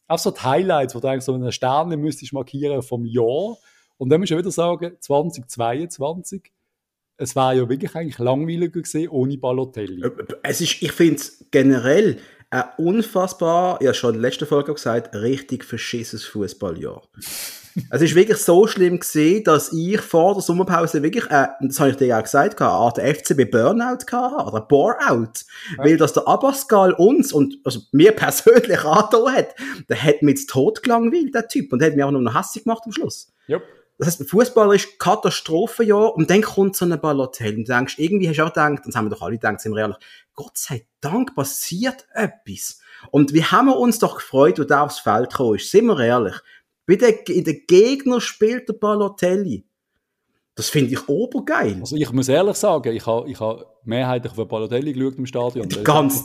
[0.06, 3.56] Auch so die Highlights, wo du eigentlich so eine Sterne müsstest markieren vom Jahr.
[3.96, 6.52] Und dann muss ich wieder sagen, 2022,
[7.16, 10.02] es war ja wirklich eigentlich langweiliger gesehen ohne Balotelli.
[10.02, 10.10] Äh,
[10.44, 12.20] es ist, ich finde es generell
[12.50, 17.02] ein unfassbar, ja schon in der letzten Folge gesagt, richtig verschissenes Fußballjahr.
[17.90, 21.90] es ist wirklich so schlimm gesehen, dass ich vor der Sommerpause wirklich, äh, das habe
[21.90, 25.44] ich dir ja gesagt, eine Art FCB Burnout hatte, oder Boreout.
[25.76, 25.84] Ja.
[25.84, 29.54] Weil dass der Abascal uns und also mir persönlich angetan hat,
[29.88, 32.64] der hat mich jetzt tot gelangweilt, der Typ, und der hat mich auch noch hässlich
[32.64, 33.32] gemacht am Schluss.
[33.48, 33.62] Yep.
[33.98, 38.28] Das heißt, Fußballer ist Katastrophenjahr und dann kommt so ein Balotelli und du denkst, irgendwie
[38.28, 39.96] hast du auch gedacht, das haben wir doch alle gedacht, sind wir ehrlich,
[40.34, 42.80] Gott sei Dank passiert etwas.
[43.10, 45.98] Und wie haben wir uns doch gefreut, wo der aufs Feld gekommen ist, sind wir
[45.98, 46.36] ehrlich.
[46.86, 49.66] Bei den, in den Gegner spielt der Balotelli.
[50.54, 51.76] Das finde ich obergeil.
[51.80, 55.68] Also ich muss ehrlich sagen, ich habe ich ha mehrheitlich auf Balotelli geschaut im Stadion.
[55.84, 56.24] Ganz,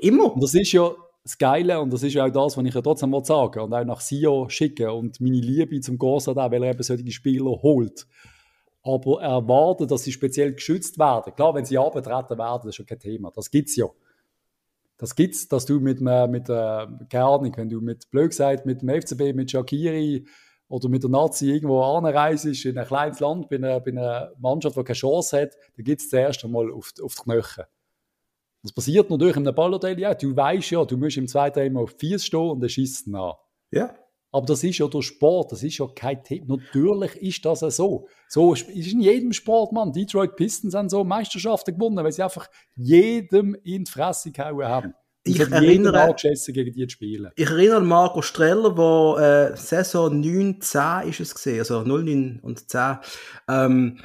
[0.00, 0.34] immer.
[0.34, 0.94] Und das ist ja
[1.26, 3.74] das Geile, und das ist ja auch das, was ich ja trotzdem mal sagen und
[3.74, 7.50] auch nach Sio schicken und meine Liebe zum Gossard auch, weil er eben solche Spieler
[7.62, 8.06] holt.
[8.84, 11.34] Aber erwarten, dass sie speziell geschützt werden.
[11.34, 13.32] Klar, wenn sie abgetreten werden, das ist ja kein Thema.
[13.34, 13.86] Das gibt's ja.
[14.98, 18.82] Das gibt's, dass du mit, mit äh, keine Ahnung, wenn du mit, blöd gesagt, mit
[18.82, 20.28] dem FCB, mit Shakiri
[20.68, 24.76] oder mit der Nazi irgendwo anreist, in ein kleines Land, bei einer, bei einer Mannschaft,
[24.76, 27.66] die keine Chance hat, dann gibt's zuerst einmal auf, auf die Knöchel.
[28.66, 30.14] Das passiert natürlich in einem Balotelli auch.
[30.14, 33.36] Du weißt ja, du musst im zweiten immer auf vier stehen und dann schießt nach.
[33.70, 33.94] Ja.
[34.32, 36.56] Aber das ist ja der Sport, das ist ja kein Thema.
[36.56, 38.08] Natürlich ist das ja so.
[38.28, 39.92] So ist in jedem Sport, Mann.
[39.92, 44.94] Detroit Pistons haben so Meisterschaften gewonnen, weil sie einfach jedem in die Fresse gehauen haben.
[45.24, 46.14] Ich erinnere,
[46.48, 47.30] gegen die zu spielen.
[47.34, 52.04] ich erinnere an Marco Streller, der äh, Saison 9, 10 ist es gesehen, also 0,
[52.04, 52.98] 9 und 10,
[53.48, 53.98] ähm,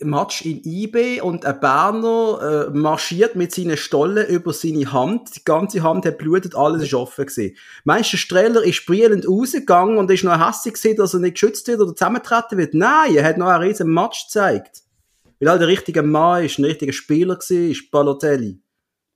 [0.00, 5.36] Match in IB und ein Berner äh, marschiert mit seinen Stollen über seine Hand.
[5.36, 7.56] Die ganze Hand hat blutet, alles ist offen gewesen.
[7.84, 11.80] Der Streller ist sprühend rausgegangen und ist noch hässlich gewesen, dass er nicht geschützt wird
[11.80, 12.74] oder zusammentreten wird?
[12.74, 14.82] Nein, er hat noch einen riesen Match gezeigt.
[15.38, 18.60] Weil er der richtige Mann ist, ein richtiger Spieler war, ist Balotelli.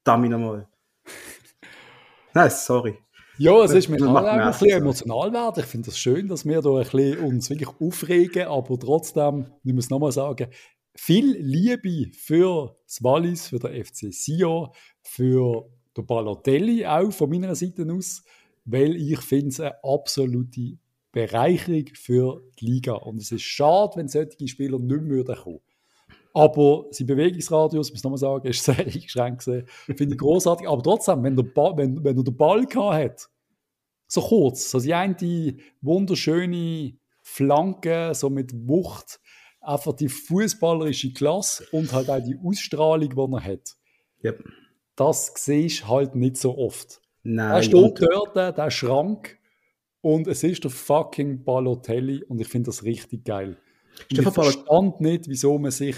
[0.04, 0.68] Dammi nochmal.
[2.34, 2.98] Nein, sorry.
[3.42, 5.60] Ja, es ist mir auch ein bisschen emotional werden.
[5.60, 9.46] Ich finde es das schön, dass wir da ein bisschen uns wirklich aufregen, aber trotzdem,
[9.64, 10.48] ich muss nochmal sagen,
[10.94, 14.68] viel Liebe für das Wallis, für den FC Sion,
[15.00, 18.22] für den Balotelli auch von meiner Seite aus,
[18.66, 20.76] weil ich finde es eine absolute
[21.10, 22.92] Bereicherung für die Liga.
[22.92, 25.60] Und es ist schade, wenn solche Spieler nicht mehr kommen.
[26.32, 29.42] Aber sein Bewegungsradius, muss ich nochmal sagen, ist sehr eingeschränkt.
[29.42, 29.64] Finde
[30.12, 30.68] ich großartig.
[30.68, 33.28] Aber trotzdem, wenn, der Ball, wenn, wenn er den Ball gehabt hat,
[34.06, 39.20] so kurz, so die eine wunderschöne Flanke, so mit Wucht,
[39.60, 43.76] einfach die fußballerische Klasse und halt auch die Ausstrahlung, die er hat.
[44.24, 44.44] Yep.
[44.96, 47.00] Das siehst du halt nicht so oft.
[47.22, 47.52] Nein.
[47.52, 49.38] Er steht dort, der Schrank,
[50.02, 53.58] und es ist der fucking Balotelli und ich finde das richtig geil.
[54.08, 55.96] Ich verstand nicht, wieso man sich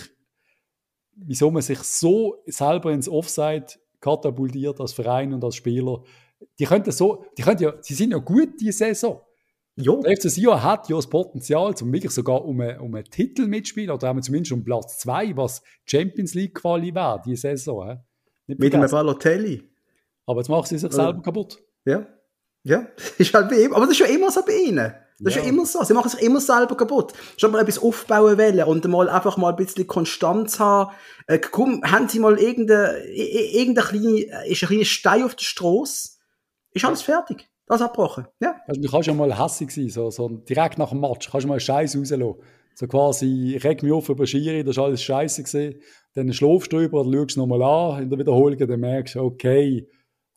[1.17, 3.67] wieso man sich so selber ins Offside
[4.01, 6.03] katapultiert als Verein und als Spieler.
[6.59, 9.21] Die könnten so, die könnten ja, sie sind ja gut diese Saison.
[9.77, 9.97] Ja.
[9.97, 13.47] Der FC Sion hat ja das Potenzial, um wirklich sogar um einen, um einen Titel
[13.47, 17.99] mitspielen, oder haben wir zumindest um Platz 2, was Champions League Quali wäre, diese Saison.
[18.47, 19.63] Mit einem Balotelli.
[20.27, 21.59] Aber jetzt machen sie sich selber kaputt.
[21.85, 22.07] Ja.
[22.65, 22.87] Ja,
[23.19, 23.73] ist halt bei ihm.
[23.73, 24.93] Aber das ist ja immer so bei ihnen.
[25.19, 25.41] Das ja.
[25.41, 25.83] ist ja immer so.
[25.85, 27.13] Sie machen sich immer selber kaputt.
[27.37, 30.93] Schon mal etwas aufbauen wollen und mal einfach mal ein bisschen Konstanz haben.
[31.27, 36.11] Äh, komm, haben Sie mal irgendeine, irgendeine kleine, ist ein kleiner Stein auf der Straße?
[36.73, 37.49] Ist alles fertig.
[37.67, 38.27] Das abgebrochen.
[38.41, 38.57] Ja.
[38.67, 41.31] Also, du kannst ja mal hässig sein, so, so direkt nach dem Match.
[41.31, 42.35] Kannst du mal Scheiß rauslassen.
[42.75, 45.81] So quasi, ich reg mich auf über Schiri, das war alles scheiße gesehen.
[46.15, 49.89] Dann schlafst du drüber, dann schaust nochmal an in der Wiederholung, dann merkst du, okay,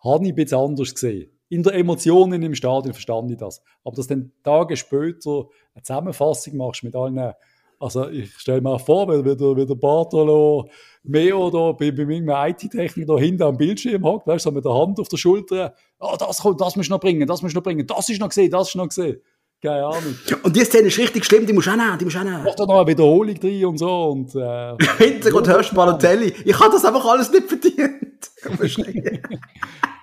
[0.03, 1.31] habe ich ein bisschen anders gesehen.
[1.49, 3.61] In der Emotionen im Stadion verstand ich das.
[3.83, 7.33] Aber dass du dann Tage später eine Zusammenfassung machst mit allen
[7.79, 10.69] also ich stelle mir vor, wenn, wenn, der, wenn der Bartolo
[11.03, 14.65] Meo da bei, bei meinem IT-Technik da hinten am Bildschirm hockt, weißt du, so mit
[14.65, 17.53] der Hand auf der Schulter, oh, das kommt, das musst du noch bringen, das musst
[17.53, 19.21] du noch bringen, das ist noch gesehen, das ist noch gesehen.
[19.61, 20.15] Keine Ahnung.
[20.43, 22.23] Und die Szene ist richtig schlimm, die musst du auch nehmen, die musst du auch
[22.23, 22.43] nehmen.
[22.43, 24.35] Mach da noch eine Wiederholung drin und so und...
[24.35, 26.33] Äh, Im Hintergrund hörst du Balotelli.
[26.43, 28.29] Ich habe das einfach alles nicht verdient.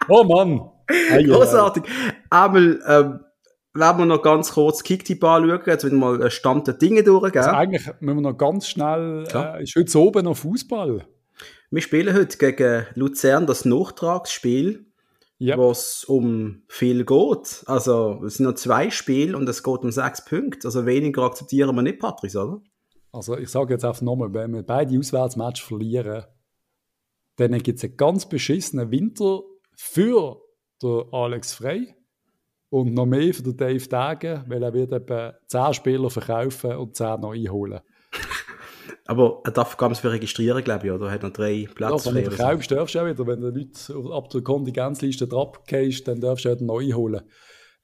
[0.09, 0.69] oh Mann.
[1.27, 1.85] Großartig.
[2.31, 3.21] Einmal, ähm,
[3.75, 7.37] wenn wir noch ganz kurz Kicktipp anschauen, jetzt wieder mal Stand der Dinge durch.
[7.37, 11.07] Also eigentlich müssen wir noch ganz schnell, äh, ist heute oben noch Fußball?
[11.71, 14.92] Wir spielen heute gegen Luzern das Nachtragsspiel,
[15.43, 15.59] yep.
[15.59, 17.65] was um viel geht.
[17.67, 20.69] Also es sind noch zwei Spiele und es geht um sechs Punkte.
[20.69, 22.61] Also weniger akzeptieren wir nicht, Patrice, oder?
[23.13, 26.25] Also ich sage jetzt einfach nochmal, wenn wir beide Auswärtsmatches verlieren,
[27.37, 29.43] dann gibt es einen ganz beschissenen Winter
[29.77, 30.41] für
[30.83, 31.95] den Alex Frey
[32.71, 36.97] und noch mehr für den Dave Dagen, weil er wird etwa 10 Spieler verkaufen und
[36.97, 37.81] 10 noch einholen.
[39.07, 41.07] Aber er darf ganz viel registrieren, glaube ich, oder?
[41.07, 42.09] Er hat noch drei Plätze.
[42.09, 43.27] Ja, wenn du verkaufst, darfst du auch wieder.
[43.27, 47.23] Wenn du Leute ab der Kontingenzliste drauf gehst, dann darfst du auch noch einholen.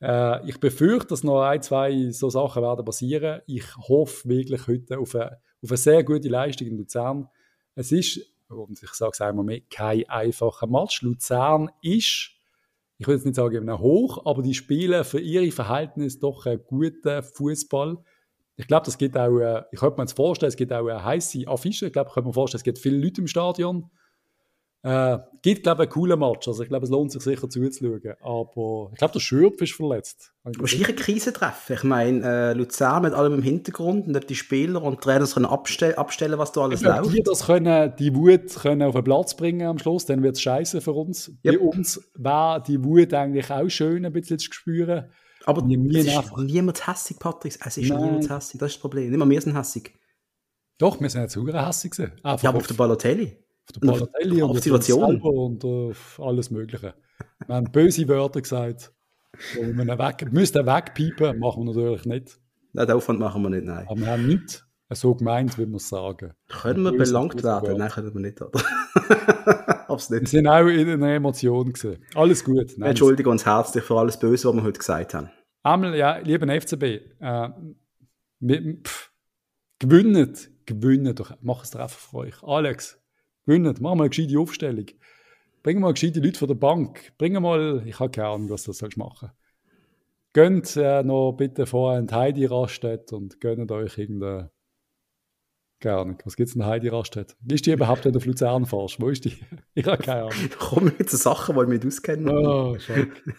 [0.00, 3.40] Äh, ich befürchte, dass noch ein, zwei so Sachen werden passieren.
[3.46, 7.28] Ich hoffe wirklich heute auf eine, auf eine sehr gute Leistung in Luzern.
[7.74, 11.02] Es ist, und ich sage es einmal mehr, kein einfacher Match.
[11.02, 12.38] Luzern ist
[13.00, 17.22] ich würde jetzt nicht sagen hoch, aber die spielen für ihre Verhältnisse doch einen guten
[17.22, 17.96] Fußball.
[18.58, 21.02] Ich glaube, das geht auch, äh, ich könnte mir jetzt vorstellen, es gibt auch eine
[21.02, 21.86] heiße Affische.
[21.86, 23.88] Ich glaube, ich könnte mir vorstellen, es gibt viele Leute im Stadion.
[24.82, 26.46] Äh, gibt, glaube ich, einen coolen Match.
[26.46, 28.14] Also ich glaube, es lohnt sich sicher zuzuschauen.
[28.20, 30.32] Aber ich glaube, der Schürpf ist verletzt.
[30.42, 31.76] Wahrscheinlich ein Krisentreffen.
[31.76, 35.96] Ich meine, äh, Luzern mit allem im Hintergrund und die Spieler und Trainer können abstellen,
[35.96, 37.12] abstellen, was da alles Wenn läuft.
[37.12, 40.42] die das können, die Wut können auf den Platz bringen am Schluss, dann wird es
[40.42, 41.28] scheiße für uns.
[41.44, 41.58] Yep.
[41.58, 45.10] Bei uns wäre die Wut eigentlich auch schön, ein bisschen zu spüren.
[45.48, 47.58] Aber es ist niemand hässig, Patrick.
[47.64, 48.02] Es ist Nein.
[48.02, 48.60] niemand hässig.
[48.60, 49.08] Das ist das Problem.
[49.08, 49.94] Nicht mal wir sind hässig.
[50.78, 51.96] Doch, wir sind jetzt sogar hässig.
[51.98, 53.36] ja, aber auf der Balotelli
[53.68, 55.20] auf der Balotelli und, Situation.
[55.20, 56.94] und auf alles Mögliche.
[57.46, 58.92] Wir haben böse Wörter gesagt.
[59.60, 62.40] Und wir weg, müssten wegpiepen, machen wir natürlich nicht.
[62.72, 63.86] Nein, den Aufwand machen wir nicht, nein.
[63.88, 66.32] Aber wir haben nicht so gemeint, wie wir es sagen.
[66.48, 67.76] Können wir belangt werden?
[67.76, 68.40] Nein, können wir nicht.
[68.40, 68.58] Oder?
[69.88, 70.10] nicht.
[70.10, 72.02] Wir sind auch in einer Emotion gesehen.
[72.14, 72.72] Alles gut.
[72.78, 75.30] Nein, Entschuldigen uns herzlich für alles Böse, was wir heute gesagt haben.
[75.68, 76.82] Einmal, ja, lieber FCB,
[77.20, 77.48] äh,
[79.78, 82.42] gewinnt, gewinnt doch, mach es drauf für euch.
[82.42, 82.98] Alex,
[83.44, 84.86] gewinnen, mach mal eine gescheite Aufstellung.
[85.62, 87.12] Bring mal gescheite Leute von der Bank.
[87.18, 89.30] Bring mal, ich habe keine Ahnung, was du sollst machen.
[90.32, 94.50] Gönnt äh, noch bitte vorher in Heidi Raststätte und gönnt euch irgendeine
[95.80, 96.18] Gerne.
[96.24, 97.34] Was gibt es in Heidi Raststätte?
[97.48, 99.00] Ist die überhaupt, wenn du auf Luzern fährst?
[99.00, 99.34] Wo ist die?
[99.74, 100.48] Ich habe keine Ahnung.
[100.50, 102.32] Da kommen jetzt Sachen, die ich mich auskenne.
[102.32, 102.76] Oh,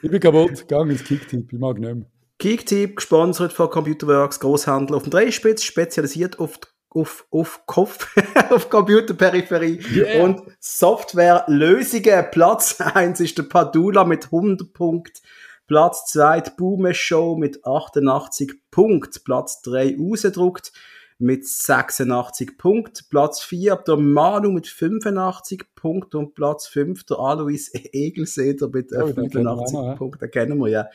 [0.02, 0.66] ich bin kaputt.
[0.70, 1.52] Gang ins Kicktip.
[1.52, 2.06] Ich mag nicht mehr.
[2.40, 6.60] Kicktip, gesponsert von Computerworks, Großhandel auf dem Dreispitz, spezialisiert auf
[6.92, 8.16] auf, auf Kopf,
[8.50, 10.24] auf Computerperipherie yeah.
[10.24, 12.26] und Softwarelösungen.
[12.32, 15.22] Platz 1 ist der Padula mit 100 Punkten.
[15.68, 19.24] Platz 2 die Boomer Show mit 88 Punkten.
[19.24, 20.72] Platz 3 rausgedruckt
[21.20, 23.06] mit 86 Punkten.
[23.10, 29.08] Platz 4 der Manu mit 85 Punkten und Platz 5 der Alois Egelseder mit oh,
[29.08, 30.20] 85 wir, Punkten.
[30.20, 30.88] Den kennen wir ja.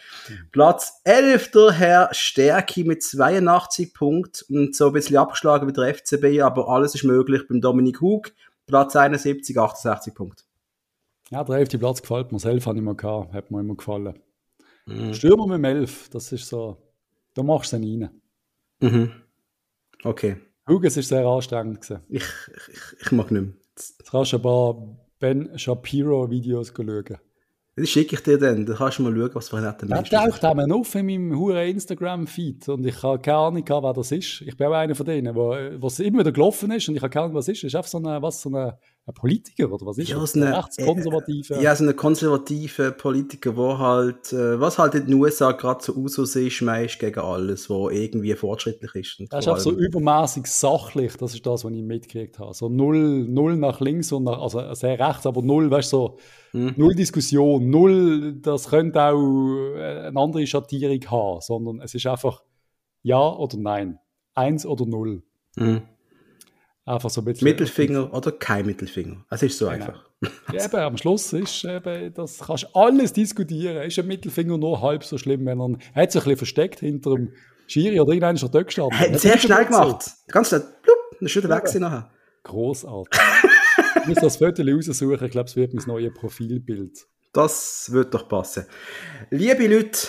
[0.51, 5.95] Platz 11 der Herr Stärki mit 82 Punkten und so ein bisschen abgeschlagen wie der
[5.95, 8.33] FCB, aber alles ist möglich beim Dominik Hug.
[8.67, 10.45] Platz 71, 68 Punkte.
[11.31, 11.79] Ja, der 11.
[11.79, 12.43] Platz gefällt mir.
[12.43, 14.19] 11 habe ich gehabt, hat mir immer gefallen.
[14.87, 15.13] Mhm.
[15.13, 16.79] Stürmer mit dem 11, das ist so,
[17.35, 18.21] da machst du ihn rein.
[18.81, 19.24] Mhm.
[20.05, 20.37] Okay.
[20.69, 21.81] Huges ist sehr anstrengend.
[21.81, 22.01] Gewesen.
[22.09, 23.53] Ich, ich, ich mag nicht mehr.
[23.71, 24.75] Jetzt kannst du ein paar
[25.19, 27.19] Ben Shapiro-Videos schauen.
[27.77, 28.65] Das schicke ich dir dann.
[28.65, 30.13] Dann kannst du mal schauen, was für ein netter Mensch ist.
[30.13, 34.43] Taucht einmal auf in meinem hohen Instagram-Feed und ich habe keine Ahnung, wer das ist.
[34.43, 37.11] Ich bin auch einer von denen, wo, was immer wieder gelaufen ist und ich habe
[37.11, 37.65] keine Ahnung, was ist.
[37.65, 40.33] Das ist einfach so eine, was, so eine ein Politiker oder was ist ja, das?
[40.33, 41.61] So eine, rechtskonservative.
[41.61, 45.93] Ja, so eine konservative Politiker, der halt, äh, was halt in den USA gerade so
[45.95, 49.21] Usus ist, meist gegen alles, was irgendwie fortschrittlich ist.
[49.21, 52.55] Und das ist auch so übermäßig sachlich, das ist das, was ich mitgekriegt habe.
[52.55, 56.19] So null, null nach links und nach, also sehr rechts, aber null, weißt du, so,
[56.53, 56.73] hm.
[56.77, 62.43] null Diskussion, null, das könnte auch äh, eine andere Schattierung haben, sondern es ist einfach
[63.03, 63.99] ja oder nein.
[64.35, 65.23] Eins oder null.
[65.59, 65.83] Hm.
[66.87, 67.49] Einfach so ein bisschen.
[67.49, 69.25] Mittelfinger oder kein Mittelfinger.
[69.31, 69.87] Es ist so genau.
[69.87, 70.05] einfach.
[70.53, 73.83] eben, am Schluss ist eben, das kannst du alles diskutieren.
[73.83, 77.15] Ist ein Mittelfinger nur halb so schlimm, wenn er, hat sich ein bisschen versteckt hinter
[77.15, 77.33] dem
[77.67, 78.99] Schiri oder irgendeiner ist er dort gestanden.
[78.99, 80.11] Hat sehr schnell gemacht.
[80.29, 82.11] Ganz schnell, plupp, dann ist wieder weg nachher.
[82.43, 83.21] Großartig.
[84.03, 87.07] ich muss das Foto raussuchen, ich glaube, es wird mein neues Profilbild.
[87.33, 88.67] Das wird doch passen.
[89.31, 90.09] Liebe Leute,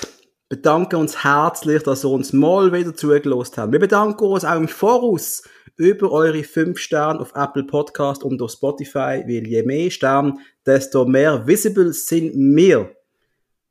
[0.50, 3.72] bedanken uns herzlich, dass ihr uns mal wieder zugelost habt.
[3.72, 5.44] Wir bedanken uns auch im Voraus
[5.78, 10.36] über eure 5 Sterne auf Apple Podcast und auf Spotify, weil je mehr Sterne,
[10.66, 12.96] desto mehr visible sind wir.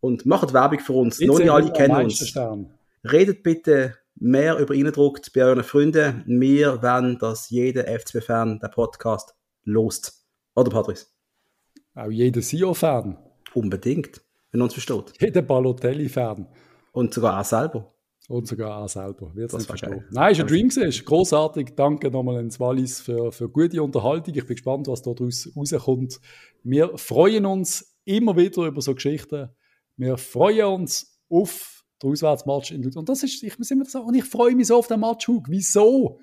[0.01, 1.18] Und macht Werbung für uns.
[1.20, 2.29] Noch nicht alle kennen uns.
[2.29, 2.75] Stern.
[3.05, 6.25] Redet bitte mehr über Eindruckt bei euren Freunden.
[6.27, 10.25] Wir wollen, dass jeder FCB-Fan den Podcast lost.
[10.55, 11.07] Oder, Patrice?
[11.95, 13.16] Auch jeder SEO-Fan.
[13.55, 14.20] Unbedingt,
[14.55, 15.21] wenn man uns versteht.
[15.21, 16.47] Jeder Balotelli-Fan.
[16.93, 17.93] Und sogar auch selber.
[18.29, 19.35] Und sogar auch selber.
[19.35, 20.05] Wird das verstehen.
[20.13, 21.05] Nein, ist ein Dream gewesen.
[21.05, 21.75] Großartig.
[21.75, 24.33] Danke nochmal an Wallis für, für gute Unterhaltung.
[24.33, 26.21] Ich bin gespannt, was daraus rauskommt.
[26.63, 29.49] Wir freuen uns immer wieder über so Geschichten.
[29.97, 33.01] Wir freuen uns auf den Auswärtsmatch in Luzern.
[33.01, 35.27] Und das ist, ich muss immer sagen, und ich freue mich so auf den Match,
[35.27, 35.47] Hug.
[35.49, 36.21] Wieso?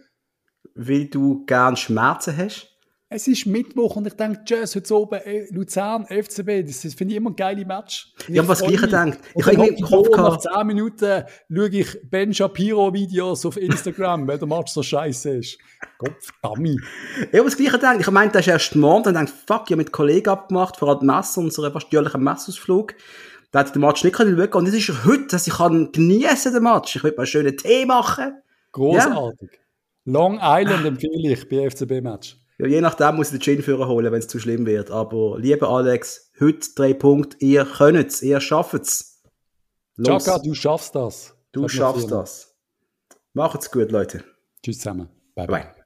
[0.74, 2.71] Weil du gern Schmerzen hast?
[3.14, 7.18] Es ist Mittwoch und ich denke, Jazz heute oben, äh, Luzern, FCB, das, finde ich
[7.18, 8.14] immer ein geiles Match.
[8.26, 9.20] Ich habe was Gleiches gedacht.
[9.36, 10.46] Ich habe irgendwie im Kopf gehabt.
[10.46, 15.58] Nach 10 Minuten schaue ich Ben Shapiro-Videos auf Instagram, weil der Match so scheiße ist.
[15.98, 16.80] Gott verdammt.
[17.34, 17.98] Ich habe das Gleiche gedacht.
[18.00, 20.78] Ich meinte, das ist erst morgen, dann denke ich, fuck, ich habe mit Kollegen abgemacht,
[20.78, 22.96] vor allem Messe, unseren fast jährlichen Messausflug.
[23.52, 24.54] Da hätte ich den Match nicht schauen können.
[24.54, 26.96] Und das ist heute, dass ich kann genießen den Match.
[26.96, 28.42] Ich will mal einen schönen Tee machen.
[28.72, 29.50] Großartig.
[29.52, 29.58] Ja.
[30.06, 32.41] Long Island empfehle ich bei FCB-Match.
[32.62, 34.92] Ja, je nachdem muss ich den Gin führen holen, wenn es zu schlimm wird.
[34.92, 39.24] Aber lieber Alex, heute drei Punkte, ihr könnt es, ihr schafft es.
[40.06, 41.36] Chaka, du schaffst das.
[41.54, 42.56] Du schaffst das.
[43.34, 44.24] Macht's gut, Leute.
[44.62, 45.10] Tschüss zusammen.
[45.34, 45.64] Bye bye.
[45.64, 45.81] bye.